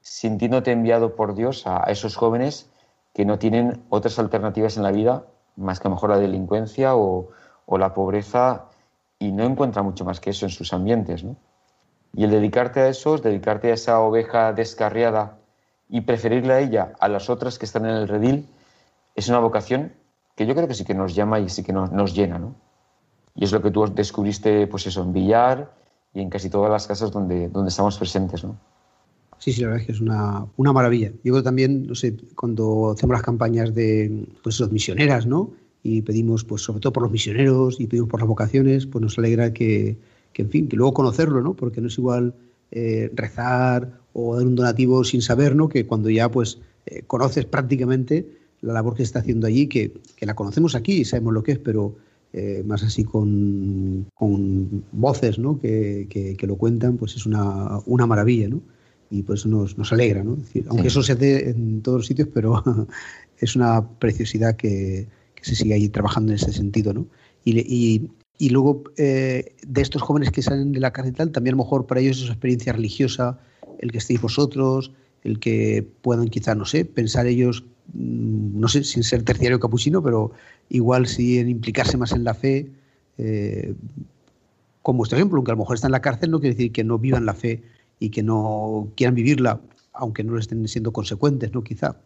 [0.00, 2.70] sintiéndote enviado por Dios a, esos jóvenes
[3.14, 5.26] que no tienen otras alternativas en la vida
[5.56, 7.28] más que a lo mejor la delincuencia o,
[7.66, 8.66] o la pobreza
[9.18, 11.22] y no encuentran mucho más que eso en sus ambientes.
[11.22, 11.36] ¿no?
[12.14, 15.38] Y el dedicarte a esos, dedicarte a esa oveja descarriada
[15.88, 18.48] y preferirle a ella a las otras que están en el redil,
[19.14, 19.92] es una vocación
[20.34, 22.54] que yo creo que sí que nos llama y sí que nos, nos llena, ¿no?
[23.34, 25.72] Y es lo que tú descubriste, pues eso, en Villar
[26.12, 28.58] y en casi todas las casas donde, donde estamos presentes, ¿no?
[29.38, 31.12] Sí, sí, la verdad es que es una, una maravilla.
[31.24, 35.52] Yo creo también, no sé, cuando hacemos las campañas de, pues eso, misioneras, ¿no?
[35.82, 39.18] Y pedimos, pues sobre todo por los misioneros y pedimos por las vocaciones, pues nos
[39.18, 39.96] alegra que,
[40.34, 41.54] que en fin, que luego conocerlo, ¿no?
[41.54, 42.34] Porque no es igual
[42.70, 45.70] eh, rezar o dar un donativo sin saber, ¿no?
[45.70, 48.26] Que cuando ya, pues, eh, conoces prácticamente
[48.60, 51.42] la labor que se está haciendo allí, que, que la conocemos aquí y sabemos lo
[51.42, 51.96] que es, pero
[52.32, 55.58] eh, más así con, con voces ¿no?
[55.58, 58.60] que, que, lo cuentan, pues es una, una maravilla, ¿no?
[59.10, 60.36] Y por eso nos, nos alegra, ¿no?
[60.36, 62.62] decir, aunque eso se hace en todos los sitios, pero
[63.38, 67.06] es una preciosidad que, que se sigue ahí trabajando en ese sentido, ¿no?
[67.44, 71.56] Y, y, y luego eh, de estos jóvenes que salen de la cárcel también a
[71.56, 73.40] lo mejor para ellos es una experiencia religiosa,
[73.80, 74.92] el que estéis vosotros,
[75.24, 80.02] el que puedan quizá, no sé, pensar ellos Mm, no sé, sin ser terciario capuchino,
[80.02, 80.32] pero
[80.68, 82.70] igual sí en implicarse más en la fe,
[83.18, 83.74] eh,
[84.82, 86.84] con vuestro ejemplo, aunque a lo mejor está en la cárcel, no quiere decir que
[86.84, 87.62] no vivan la fe
[87.98, 89.60] y que no quieran vivirla,
[89.92, 91.62] aunque no estén siendo consecuentes, ¿no?
[91.62, 91.96] Quizá.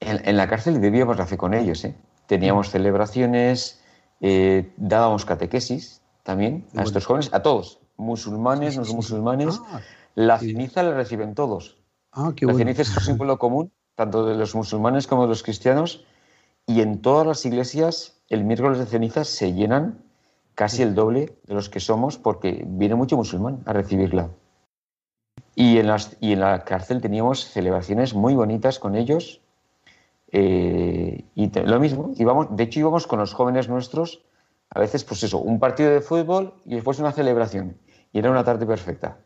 [0.00, 1.94] En, la cárcel vivíamos la fe con ellos, ¿eh?
[2.26, 3.80] Teníamos celebraciones,
[4.20, 9.60] eh, dábamos catequesis también a estos jóvenes, a todos, musulmanes, no musulmanes.
[9.68, 9.80] Ah,
[10.14, 11.78] la ceniza la reciben todos.
[12.12, 16.04] Ah, la ceniza es un símbolo común tanto de los musulmanes como de los cristianos,
[16.66, 20.02] y en todas las iglesias el miércoles de cenizas se llenan
[20.54, 24.30] casi el doble de los que somos porque viene mucho musulmán a recibirla.
[25.54, 29.40] Y en, las, y en la cárcel teníamos celebraciones muy bonitas con ellos.
[30.30, 34.22] Eh, y lo mismo, íbamos, de hecho íbamos con los jóvenes nuestros,
[34.70, 37.76] a veces pues eso, un partido de fútbol y después una celebración.
[38.12, 39.18] Y era una tarde perfecta.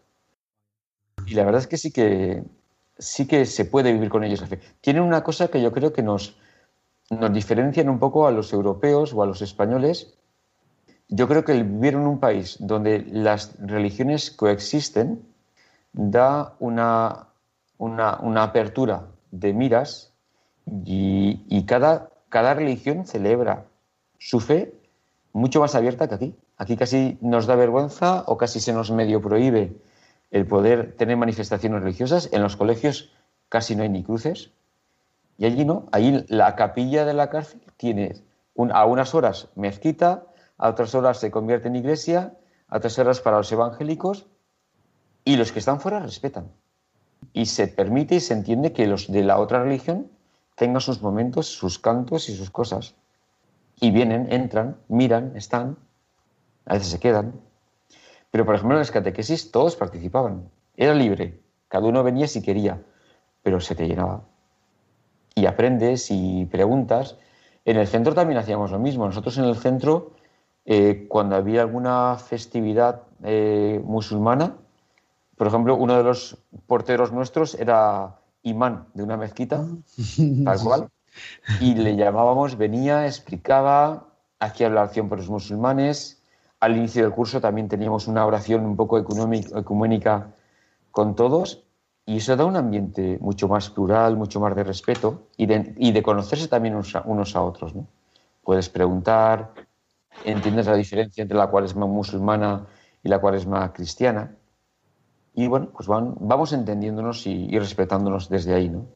[1.26, 2.42] Y la verdad es que sí que
[2.98, 4.42] sí que se puede vivir con ellos.
[4.80, 6.36] Tienen una cosa que yo creo que nos,
[7.10, 10.14] nos diferencian un poco a los europeos o a los españoles.
[11.08, 15.22] Yo creo que vivir en un país donde las religiones coexisten
[15.92, 17.28] da una,
[17.78, 20.12] una, apertura de miras
[20.84, 23.64] y, cada, cada religión celebra
[24.18, 24.74] su fe
[25.32, 26.34] mucho más abierta que aquí.
[26.58, 29.76] Aquí casi nos da vergüenza o casi se nos medio prohíbe
[30.30, 32.28] el poder tener manifestaciones religiosas.
[32.32, 33.12] En los colegios
[33.48, 34.50] casi no hay ni cruces.
[35.38, 38.14] Y allí no, allí la capilla de la cárcel tiene
[38.72, 40.24] a unas horas mezquita,
[40.56, 42.34] a otras horas se convierte en iglesia,
[42.68, 44.26] a otras horas para los evangélicos,
[45.24, 46.50] y los que están fuera respetan.
[47.32, 50.10] Y se permite y se entiende que los de la otra religión
[50.54, 52.94] tengan sus momentos, sus cantos y sus cosas.
[53.78, 55.76] Y vienen, entran, miran, están,
[56.64, 57.34] a veces se quedan,
[58.36, 60.50] pero, por ejemplo, en las catequesis todos participaban.
[60.76, 61.40] Era libre.
[61.68, 62.82] Cada uno venía si quería,
[63.42, 64.24] pero se te llenaba.
[65.34, 67.16] Y aprendes y preguntas.
[67.64, 69.06] En el centro también hacíamos lo mismo.
[69.06, 70.12] Nosotros en el centro,
[70.66, 74.58] eh, cuando había alguna festividad eh, musulmana,
[75.38, 80.44] Por ejemplo, uno de los porteros nuestros era imán de una mezquita, ah.
[80.44, 80.88] tal cual,
[81.62, 84.08] y le llamábamos, venía, explicaba,
[84.40, 86.15] hacía la oración por los musulmanes.
[86.60, 90.34] Al inicio del curso también teníamos una oración un poco ecuménica
[90.90, 91.64] con todos
[92.06, 96.48] y eso da un ambiente mucho más plural, mucho más de respeto y de, conocerse
[96.48, 97.74] también unos a, otros.
[97.74, 97.86] ¿no?
[98.42, 99.52] Puedes preguntar,
[100.24, 102.66] entiendes la diferencia entre la cual es más musulmana
[103.02, 104.34] y la cual es más cristiana.
[105.34, 108.86] Y bueno, pues vamos entendiéndonos y, y respetándonos desde ahí, ¿no?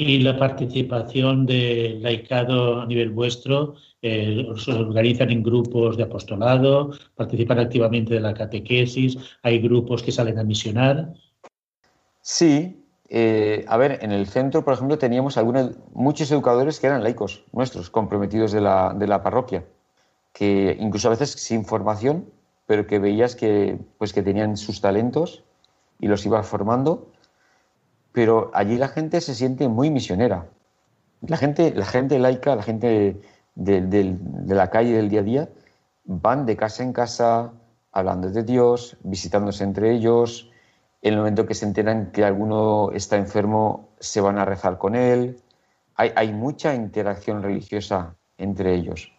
[0.00, 6.92] y la participación del laicado a nivel vuestro, eh, se organizan en grupos de apostolado,
[7.14, 11.12] participan activamente de la catequesis, hay grupos que salen a misionar.
[12.22, 17.02] Sí, eh, a ver, en el centro, por ejemplo, teníamos algunos, muchos educadores que eran
[17.02, 19.64] laicos nuestros, comprometidos de la, de la parroquia,
[20.32, 22.26] que incluso a veces sin formación,
[22.66, 25.42] pero que veías que, pues, que tenían sus talentos
[25.98, 27.10] y los iba formando
[28.12, 30.46] pero allí la gente se siente muy misionera.
[31.26, 33.20] La gente, la gente laica, la gente
[33.54, 35.48] de, la calle del día a día,
[36.04, 37.52] van de casa en casa
[37.92, 40.50] hablando de Dios, visitándose entre ellos.
[41.02, 44.94] En el momento que se enteran que alguno está enfermo, se van a rezar con
[44.94, 45.40] él.
[45.96, 49.12] Hay, mucha interacción religiosa entre ellos.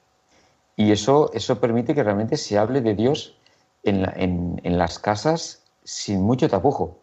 [0.76, 3.38] Y eso, eso permite que realmente se hable de Dios
[3.84, 7.00] en las casas sin mucho tapujo.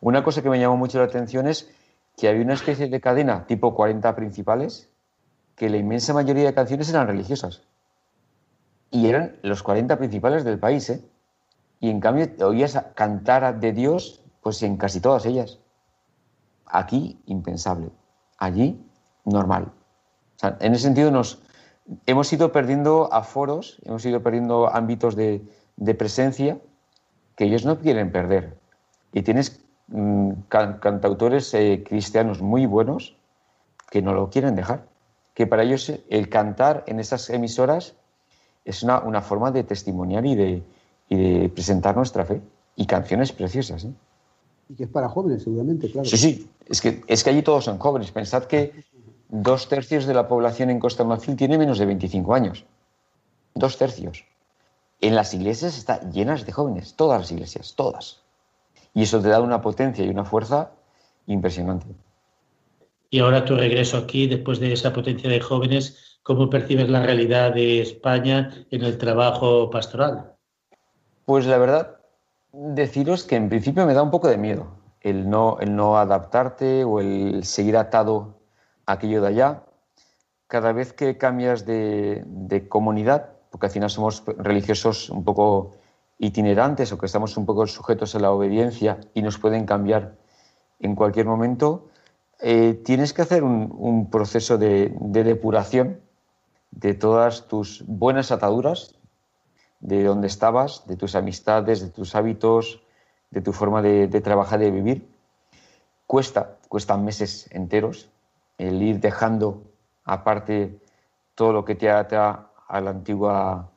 [0.00, 1.70] Una cosa que me llamó mucho la atención es
[2.16, 4.90] que había una especie de cadena tipo 40 principales,
[5.56, 7.62] que la inmensa mayoría de canciones eran religiosas.
[8.90, 11.04] Y eran los 40 principales del país, ¿eh?
[11.80, 15.58] Y en cambio oías cantar de Dios pues en casi todas ellas.
[16.66, 17.90] Aquí, impensable.
[18.38, 18.80] Allí,
[19.24, 19.72] normal.
[20.42, 21.42] en ese sentido nos
[22.06, 25.42] hemos ido perdiendo aforos, hemos ido perdiendo ámbitos de,
[25.76, 26.58] de presencia
[27.34, 28.58] que ellos no quieren perder.
[29.12, 33.16] Y tienes Mm, cantautores eh, cristianos muy buenos
[33.90, 34.88] que no lo quieren dejar.
[35.36, 37.94] Que para ellos el cantar en esas emisoras
[38.64, 40.62] es una, una forma de testimoniar y de,
[41.08, 42.40] y de, presentar nuestra fe.
[42.74, 43.84] Y canciones preciosas.
[43.84, 43.92] ¿eh?
[44.68, 46.08] Y que es para jóvenes, seguramente, claro.
[46.08, 46.50] Sí, sí.
[46.66, 48.10] Es que, es que allí todos son jóvenes.
[48.10, 48.72] Pensad que
[49.28, 52.64] dos tercios de la población en Costa Marfil tiene menos de 25 años.
[53.54, 54.24] Dos tercios.
[55.00, 58.22] En las iglesias están llenas de jóvenes, todas las iglesias, todas.
[58.94, 60.70] Y eso te da una potencia y una fuerza
[61.26, 61.86] impresionante.
[63.10, 67.54] Y ahora tu regreso aquí, después de esa potencia de jóvenes, ¿cómo percibes la realidad
[67.54, 70.32] de España en el trabajo pastoral?
[71.24, 72.00] Pues la verdad,
[72.52, 74.76] deciros que en principio me da un poco de miedo
[75.06, 78.40] el no, adaptarte o el seguir atado
[78.86, 79.62] a aquello de allá.
[80.48, 85.72] Cada vez que cambias de, de comunidad, porque al final somos religiosos un poco
[86.18, 90.16] itinerantes o que estamos un poco sujetos a la obediencia y nos pueden cambiar
[90.80, 91.88] en cualquier momento,
[92.40, 96.00] eh, tienes que hacer un, proceso de, depuración
[96.70, 98.94] de todas tus buenas ataduras,
[99.80, 102.82] de dónde estabas, de tus amistades, de tus hábitos,
[103.30, 105.08] de tu forma de, de trabajar y de vivir.
[106.06, 108.10] Cuesta, cuestan meses enteros
[108.58, 109.62] el ir dejando
[110.04, 110.78] aparte
[111.34, 113.70] todo lo que te ata a la antigua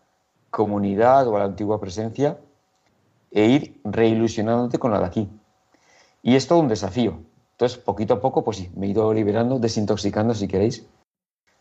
[0.50, 2.38] comunidad o a la antigua presencia
[3.32, 5.30] e ir reilusionándote con la de aquí.
[6.22, 7.20] Y es todo un desafío.
[7.60, 10.86] Entonces, poquito a poco, pues sí, me he ido liberando, desintoxicando, si queréis,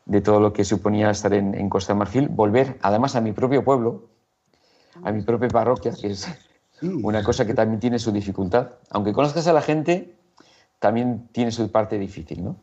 [0.05, 3.65] de todo lo que suponía estar en, Costa de Marfil, volver además a mi propio
[3.65, 4.05] pueblo,
[5.03, 6.29] a mi propia parroquia, que es
[7.03, 8.75] una cosa que también tiene su dificultad.
[8.91, 10.15] Aunque conozcas a la gente,
[10.79, 12.55] también tiene su parte difícil, ¿no?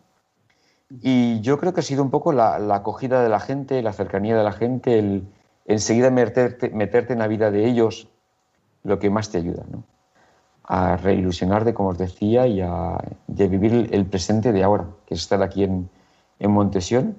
[1.01, 4.37] Y yo creo que ha sido un poco la acogida de la gente, la cercanía
[4.37, 5.27] de la gente, el,
[5.65, 8.07] enseguida meterte, meterte en la vida de ellos,
[8.83, 9.83] lo que más te ayuda, ¿no?
[10.67, 12.97] A reilusionarte, como os decía, y a,
[13.27, 15.89] vivir el presente de ahora, que es estar aquí en,
[16.39, 17.17] en Montesión.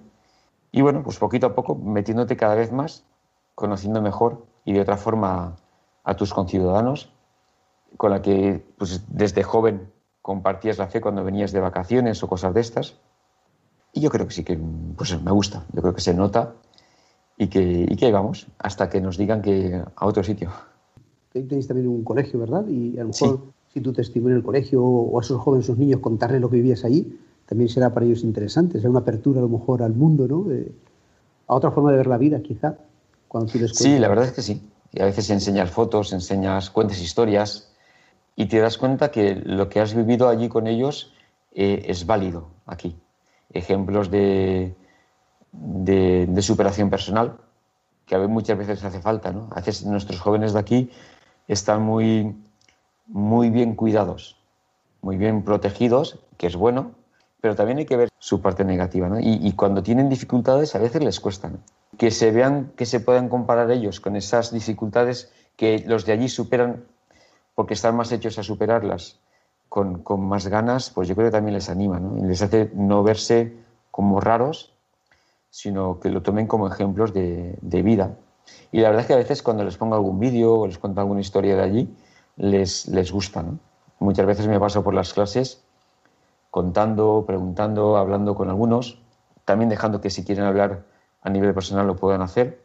[0.73, 3.05] Y bueno, pues poquito a poco metiéndote cada vez más,
[3.55, 5.57] conociendo mejor y de otra forma
[6.05, 7.11] a, tus conciudadanos,
[7.97, 9.91] con la que pues, desde joven
[10.23, 12.97] compartías la fe cuando venías de vacaciones o cosas de estas.
[13.93, 14.59] Y yo creo que sí que
[14.97, 16.55] pues, me gusta, yo creo que se nota
[17.39, 20.51] y que, y que vamos, hasta que nos digan que a otro sitio.
[21.43, 22.67] Tenéis también un colegio, ¿verdad?
[22.69, 23.41] Y a lo mejor
[23.73, 26.57] si tú testimonias en el colegio o a esos jóvenes, esos niños, contarles lo que
[26.57, 30.27] vivías allí, también será para ellos interesante, será una apertura a lo mejor al mundo,
[30.27, 30.47] ¿no?
[31.49, 32.77] a otra forma de ver la vida, quizá,
[33.29, 34.63] cuando tú Sí, la verdad es que sí.
[34.93, 37.73] Y a veces enseñas fotos, enseñas, cuentas historias
[38.35, 41.13] y te das cuenta que lo que has vivido allí con ellos
[41.55, 42.97] eh, es válido aquí.
[43.53, 44.75] Ejemplos de,
[45.53, 47.37] de, superación personal,
[48.07, 49.33] que a muchas veces hace falta.
[49.33, 49.49] ¿no?
[49.53, 50.91] A veces nuestros jóvenes de aquí
[51.49, 52.37] están muy,
[53.07, 54.41] muy bien cuidados,
[55.01, 56.93] muy bien protegidos, que es bueno,
[57.41, 59.09] pero también hay que ver su parte negativa.
[59.09, 59.21] ¿no?
[59.21, 61.61] Y, cuando tienen dificultades a veces les cuestan.
[61.97, 66.29] Que se vean, que se puedan comparar ellos con esas dificultades que los de allí
[66.29, 66.85] superan
[67.55, 69.19] porque están más hechos a superarlas
[69.69, 72.19] con, más ganas, pues yo creo que también les anima ¿no?
[72.19, 73.57] y les hace no verse
[73.91, 74.73] como raros,
[75.51, 78.17] sino que lo tomen como ejemplos de, de vida.
[78.73, 81.01] Y la verdad es que a veces cuando les pongo algún vídeo o les cuento
[81.01, 81.97] alguna historia de allí,
[82.37, 83.45] les, les gusta.
[83.99, 85.63] Muchas veces me paso por las clases
[86.51, 89.03] contando, preguntando, hablando con algunos,
[89.45, 90.85] también dejando que si quieren hablar
[91.23, 92.63] a nivel personal lo puedan hacer.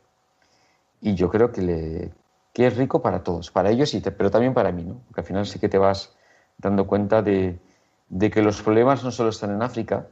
[1.02, 2.12] Y yo creo que, le,
[2.54, 5.02] que es rico para todos, para ellos, y pero también para mí, ¿no?
[5.08, 6.16] porque al final sí que te vas
[6.58, 7.60] dando cuenta de,
[8.08, 10.08] de que los problemas no solo están en África,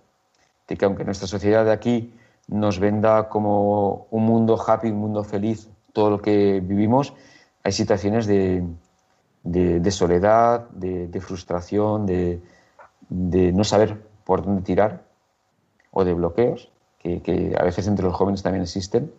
[0.67, 2.13] de que aunque nuestra sociedad de aquí
[2.49, 7.13] nos venda como un mundo happy, un mundo feliz, todo lo que vivimos,
[7.63, 8.63] hay situaciones de,
[9.91, 12.41] soledad, de frustración, de,
[13.09, 15.03] no saber por dónde tirar
[15.91, 19.11] o de bloqueos, que, a veces entre los jóvenes también existen,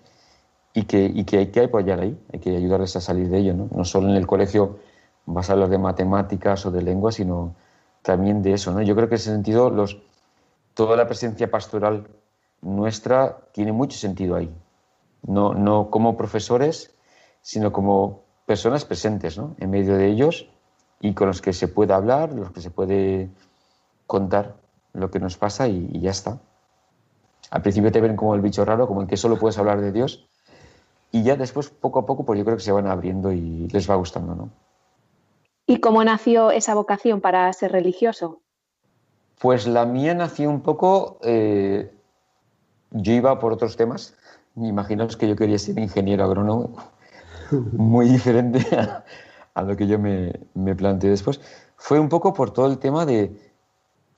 [0.73, 3.55] y que, hay que apoyar ahí, hay que ayudarles a salir de ello.
[3.55, 4.79] No, solo en el colegio
[5.27, 7.55] vas a hablar de matemáticas o de lengua, sino
[8.03, 8.73] también de eso.
[8.73, 8.81] ¿no?
[8.83, 9.73] Yo creo que en ese sentido
[10.75, 12.07] toda la presencia pastoral
[12.63, 14.53] nuestra tiene mucho sentido ahí.
[15.23, 16.95] No, no como profesores,
[17.43, 19.55] sino como personas presentes ¿no?
[19.59, 20.49] en medio de ellos
[21.01, 23.31] y con los que se puede hablar, los que se puede
[24.07, 24.57] contar
[24.93, 26.41] lo que nos pasa y, ya está.
[27.51, 29.93] Al principio te ven como el bicho raro, como el que solo puedes hablar de
[29.93, 30.29] Dios,
[31.13, 33.91] y ya después, poco a poco, pues yo creo que se van abriendo y les
[33.91, 34.51] va gustando, ¿no?
[35.67, 38.41] ¿Y cómo nació esa vocación para ser religioso?
[39.41, 41.19] Pues la mía nació un poco.
[41.23, 41.93] Eh,
[42.91, 44.15] yo iba por otros temas.
[44.57, 46.77] Imaginaos que yo quería ser ingeniero agrónomo,
[47.73, 48.67] muy diferente
[49.55, 51.41] a, lo que yo me, me planteé después.
[51.77, 53.51] Fue un poco por todo el tema de,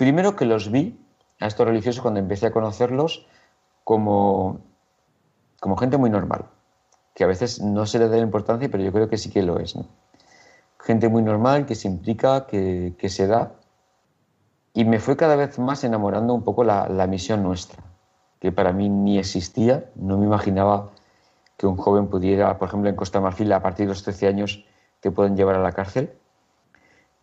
[0.03, 0.99] Primero que los vi
[1.39, 3.25] a estos religiosos cuando empecé a conocerlos
[3.85, 4.59] como,
[5.61, 6.47] como gente muy normal,
[7.15, 9.61] que a veces no se le da importancia, pero yo creo que sí que lo
[9.61, 9.79] es.
[10.81, 13.53] Gente muy normal, que se implica, que, se da.
[14.75, 17.81] Y me fue cada vez más enamorando un poco la, la misión nuestra,
[18.43, 20.91] que para mí ni existía, no me imaginaba
[21.57, 24.65] que un joven pudiera, por ejemplo, en Costa Marfil, a partir de los 13 años,
[24.99, 26.11] te pueden llevar a la cárcel.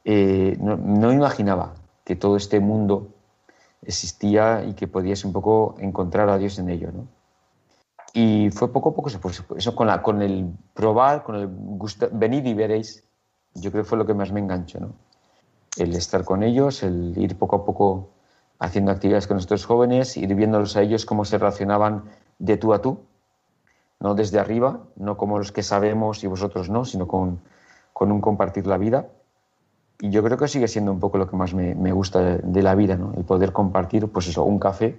[0.06, 3.10] Eh, no, no, imaginaba que todo este mundo
[3.82, 6.90] existía y que podías un poco encontrar a Dios en ello.
[6.94, 7.06] ¿no?
[8.14, 12.08] Y fue poco a poco, pues, eso con, la, con el probar, con el gusto,
[12.14, 13.04] venir y veréis,
[13.56, 14.80] yo creo que fue lo que más me enganchó.
[14.80, 14.94] ¿no?
[15.76, 18.10] El estar con ellos, el ir poco a poco
[18.60, 22.04] haciendo actividades con nuestros jóvenes, ir viéndolos a ellos cómo se relacionaban
[22.38, 23.00] de tú a tú,
[24.00, 27.40] no desde arriba, no como los que sabemos y vosotros no, sino con,
[27.94, 29.08] con un compartir la vida
[30.02, 32.64] y yo creo que sigue siendo un poco lo que más me, me gusta de,
[32.64, 33.14] la vida, ¿no?
[33.18, 34.98] El poder compartir, pues eso, un café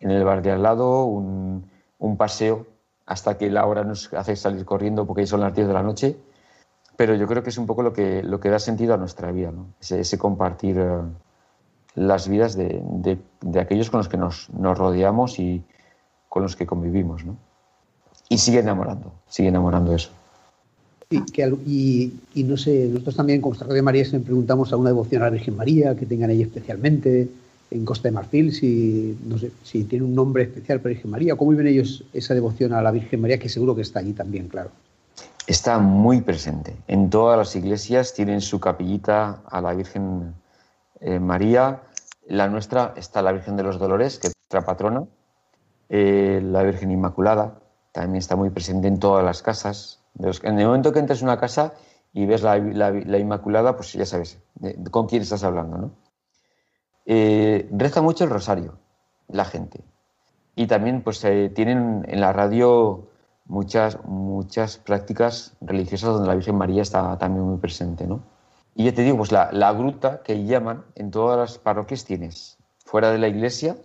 [0.00, 1.70] en el bar de al lado, un,
[2.00, 2.66] un paseo
[3.06, 6.16] hasta que la hora nos hace salir corriendo porque son las 10 de la noche.
[6.96, 9.30] Pero yo creo que es un poco lo que, lo que da sentido a nuestra
[9.30, 9.66] vida, ¿no?
[9.80, 11.00] Ese, compartir eh,
[11.94, 15.62] las vidas de, de, de, aquellos con los que nos, nos rodeamos y
[16.28, 17.36] con los que convivimos, ¿no?
[18.28, 20.10] Y sigue enamorando, sigue enamorando eso.
[21.10, 25.30] Y, no sé, nosotros también como de María siempre preguntamos a una devoción a la
[25.30, 27.28] Virgen María que tengan ella especialmente
[27.70, 31.36] en Costa de Marfil, si, no sé, si tiene un nombre especial para Virgen María.
[31.36, 34.48] ¿Cómo viven ellos esa devoción a la Virgen María, que seguro que está allí también,
[34.48, 34.70] claro?
[35.46, 36.74] Está muy presente.
[36.88, 40.34] En todas las iglesias tienen su capillita a la Virgen
[41.00, 41.82] eh, María.
[42.26, 45.04] La nuestra está la Virgen de los Dolores, que es nuestra patrona.
[45.88, 47.60] Eh, la Virgen Inmaculada
[47.92, 50.02] también está muy presente en todas las casas.
[50.18, 51.74] En el momento que entres en una casa
[52.12, 52.56] y ves la,
[53.18, 54.38] Inmaculada, pues ya sabes
[54.90, 55.90] con quién estás hablando, ¿no?
[57.06, 58.78] Eh, reza mucho el rosario,
[59.28, 59.84] la gente.
[60.56, 63.10] Y también pues tienen en la radio
[63.44, 68.33] muchas, muchas prácticas religiosas donde la Virgen María está también muy presente, ¿no?
[68.74, 72.58] Y ya te digo, pues la, gruta que llaman en todas las parroquias tienes.
[72.84, 73.76] Fuera de la iglesia,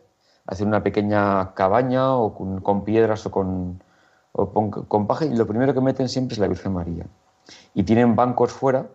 [0.47, 3.83] hacer una pequeña cabaña o con piedras o con,
[4.31, 7.05] o con paja y lo primero que meten siempre es la Virgen María.
[7.73, 8.87] Y tienen bancos fuera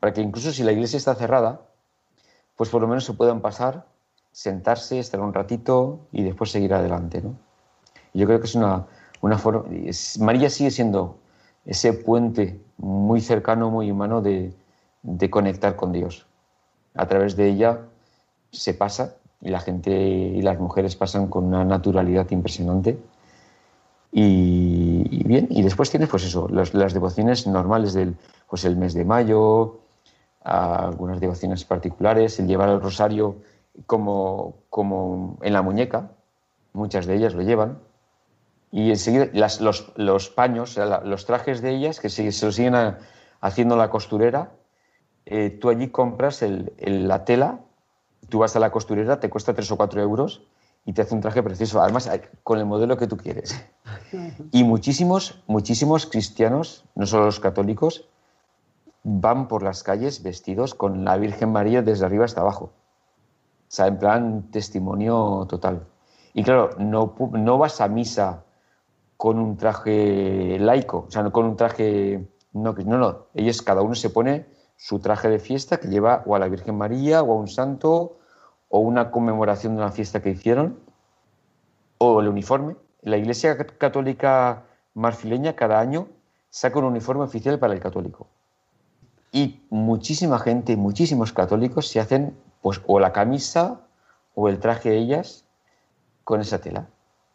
[0.00, 1.60] para que incluso si la iglesia está cerrada,
[2.56, 3.86] pues por lo menos se puedan pasar,
[4.32, 7.22] sentarse, estar un ratito y después seguir adelante.
[7.22, 7.34] ¿no?
[8.14, 8.86] yo creo que es una,
[9.20, 9.64] una forma...
[10.20, 11.18] María sigue siendo
[11.64, 14.54] ese puente muy cercano, muy humano de,
[15.06, 16.26] de conectar con Dios.
[16.94, 17.80] A través de ella
[18.50, 22.98] se pasa y la gente y las mujeres pasan con una naturalidad impresionante
[24.18, 28.16] y, bien, y después tienes pues eso, las, devociones normales del
[28.48, 29.80] pues el mes de mayo,
[30.42, 33.36] algunas devociones particulares, el llevar el rosario
[33.86, 36.12] como, como en la muñeca,
[36.72, 37.78] muchas de ellas lo llevan,
[38.72, 39.28] y enseguida
[39.96, 42.96] los, paños, los trajes de ellas, que se, se lo siguen
[43.40, 44.50] haciendo la costurera,
[45.26, 46.42] eh, tú allí compras
[46.78, 47.60] la tela,
[48.28, 50.42] tú vas a la costurera, te cuesta 3 o 4 euros
[50.84, 52.08] y te hace un traje precioso, además
[52.44, 53.54] con el modelo que tú quieres.
[54.52, 58.08] Y muchísimos, muchísimos cristianos, no solo los católicos,
[59.02, 62.66] van por las calles vestidos con la Virgen María desde arriba hasta abajo.
[62.66, 65.86] O sea, en plan testimonio total.
[66.34, 68.44] Y claro, no, no vas a misa
[69.16, 72.28] con un traje laico, o sea, no con un traje...
[72.52, 73.26] No, no, no.
[73.34, 74.46] Ellos, cada uno se pone
[74.76, 78.18] su traje de fiesta que lleva o a la Virgen María o a un santo
[78.68, 80.78] o una conmemoración de una fiesta que hicieron
[81.98, 82.76] o el uniforme.
[83.02, 84.64] La Iglesia Católica
[84.94, 86.08] marfileña cada año
[86.50, 88.28] saca un uniforme oficial para el católico.
[89.32, 93.80] Y muchísima gente, muchísimos católicos se hacen pues o la camisa
[94.34, 95.44] o el traje de ellas
[96.24, 96.88] con esa tela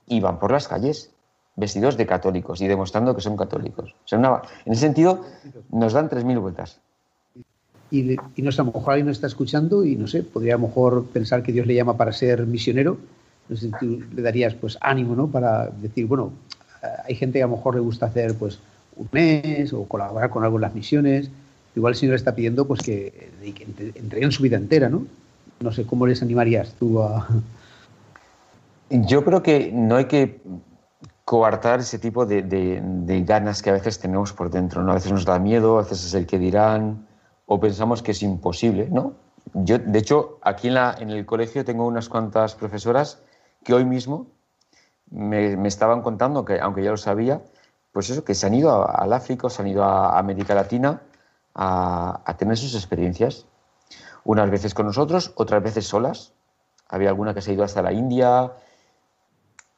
[0.08, 1.12] y van por las calles
[1.56, 3.96] vestidos de católicos y demostrando que son católicos.
[4.12, 5.22] en ese sentido
[5.70, 6.82] nos dan 3.000 vueltas
[7.92, 10.56] y, y, no sé, a lo mejor alguien nos está escuchando y no sé, podría
[10.56, 12.98] a lo mejor pensar que Dios le llama para ser misionero.
[13.50, 15.28] No sé tú le darías pues ánimo, ¿no?
[15.28, 16.32] Para decir, bueno,
[16.82, 18.60] eh, hay gente que a lo mejor le gusta hacer pues
[18.96, 21.30] un mes o colaborar con algo en las misiones.
[21.76, 25.06] Igual el Señor está pidiendo pues que, que entreguen su vida entera, ¿no?
[25.60, 27.28] No sé, ¿cómo les animarías tú a...?
[28.90, 30.42] Yo creo que no hay que
[31.26, 34.92] coartar ese tipo de, de, de, ganas que a veces tenemos por dentro, ¿no?
[34.92, 37.06] A veces nos da miedo, a veces es el que dirán,
[37.54, 39.16] o pensamos que es imposible, ¿no?
[39.54, 43.22] Yo, de hecho, aquí en, el colegio tengo unas cuantas profesoras
[43.66, 44.28] que hoy mismo
[45.10, 47.42] me, estaban contando, que aunque ya lo sabía,
[47.92, 51.02] pues eso, que se han ido al África, se han ido a América Latina
[51.54, 53.46] a, a, tener sus experiencias.
[54.24, 56.32] Unas veces con nosotros, otras veces solas.
[56.88, 58.54] Había alguna que se ha ido hasta la India.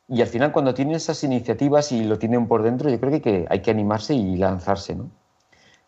[0.08, 3.16] Y al final, cuando tienen esas iniciativas y lo tienen por dentro, yo creo que
[3.16, 5.10] hay que, hay que animarse y lanzarse, ¿no?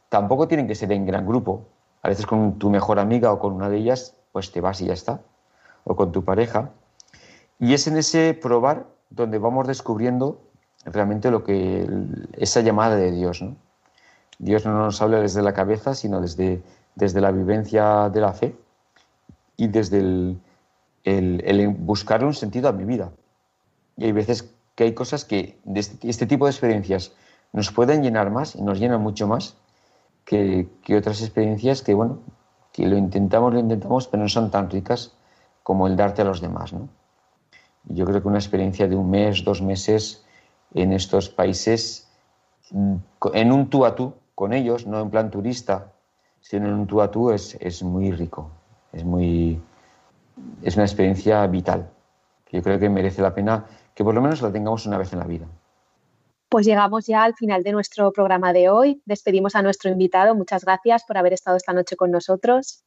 [0.09, 1.74] Tampoco tienen que ser en gran grupo.
[2.05, 4.85] A veces con tu mejor amiga o con una de ellas, pues te vas y
[4.85, 5.21] ya está.
[5.85, 6.69] O con tu pareja.
[7.57, 10.39] Y es en ese probar donde vamos descubriendo
[10.85, 11.89] realmente lo que
[12.33, 13.41] esa llamada de Dios.
[13.41, 13.55] ¿no?
[14.37, 16.61] Dios no nos habla desde la cabeza, sino desde,
[16.93, 18.55] desde la vivencia de la fe
[19.57, 20.39] y desde el,
[21.05, 23.13] el, buscar un sentido a mi vida.
[23.97, 27.13] Y hay veces que hay cosas que de este, este tipo de experiencias
[27.51, 29.57] nos pueden llenar más y nos llenan mucho más
[30.25, 30.67] que,
[30.97, 32.19] otras experiencias que, bueno,
[32.73, 35.15] que lo intentamos, lo intentamos, pero no son tan ricas
[35.63, 36.89] como el darte a los demás, ¿no?
[37.85, 40.25] Yo creo que una experiencia de un mes, dos meses
[40.73, 42.09] en estos países,
[42.71, 42.95] mm,
[43.33, 45.93] en un tú a tú con ellos, no en plan turista,
[46.41, 48.51] sino en un tú a tú, es, es muy rico,
[48.91, 49.61] es, muy,
[50.63, 51.89] es una experiencia vital,
[52.55, 55.19] yo creo que merece la pena que por lo menos la tengamos una vez en
[55.19, 55.45] la vida.
[56.49, 59.01] Pues llegamos ya al final de nuestro programa de hoy.
[59.05, 60.35] Despedimos a nuestro invitado.
[60.35, 62.83] Muchas gracias por haber estado esta noche con nosotros.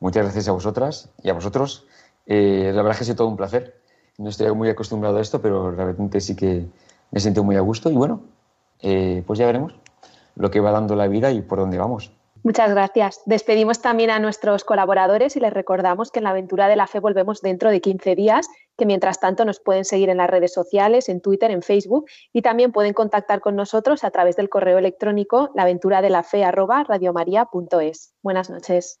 [0.00, 1.86] Muchas gracias a vosotras y a vosotros.
[2.26, 3.80] Eh, la verdad es que ha sido todo un placer.
[4.18, 6.66] No estoy muy acostumbrado a esto, pero realmente sí que
[7.10, 7.90] me siento muy a gusto.
[7.90, 8.22] Y bueno,
[8.80, 9.74] eh, pues ya veremos
[10.36, 12.12] lo que va dando la vida y por dónde vamos.
[12.44, 13.20] Muchas gracias.
[13.26, 17.00] Despedimos también a nuestros colaboradores y les recordamos que en la aventura de la fe
[17.00, 18.48] volvemos dentro de 15 días,
[18.78, 22.42] que mientras tanto nos pueden seguir en las redes sociales, en Twitter, en Facebook y
[22.42, 28.14] también pueden contactar con nosotros a través del correo electrónico laventuradelafe@radiomaria.es.
[28.22, 29.00] Buenas noches.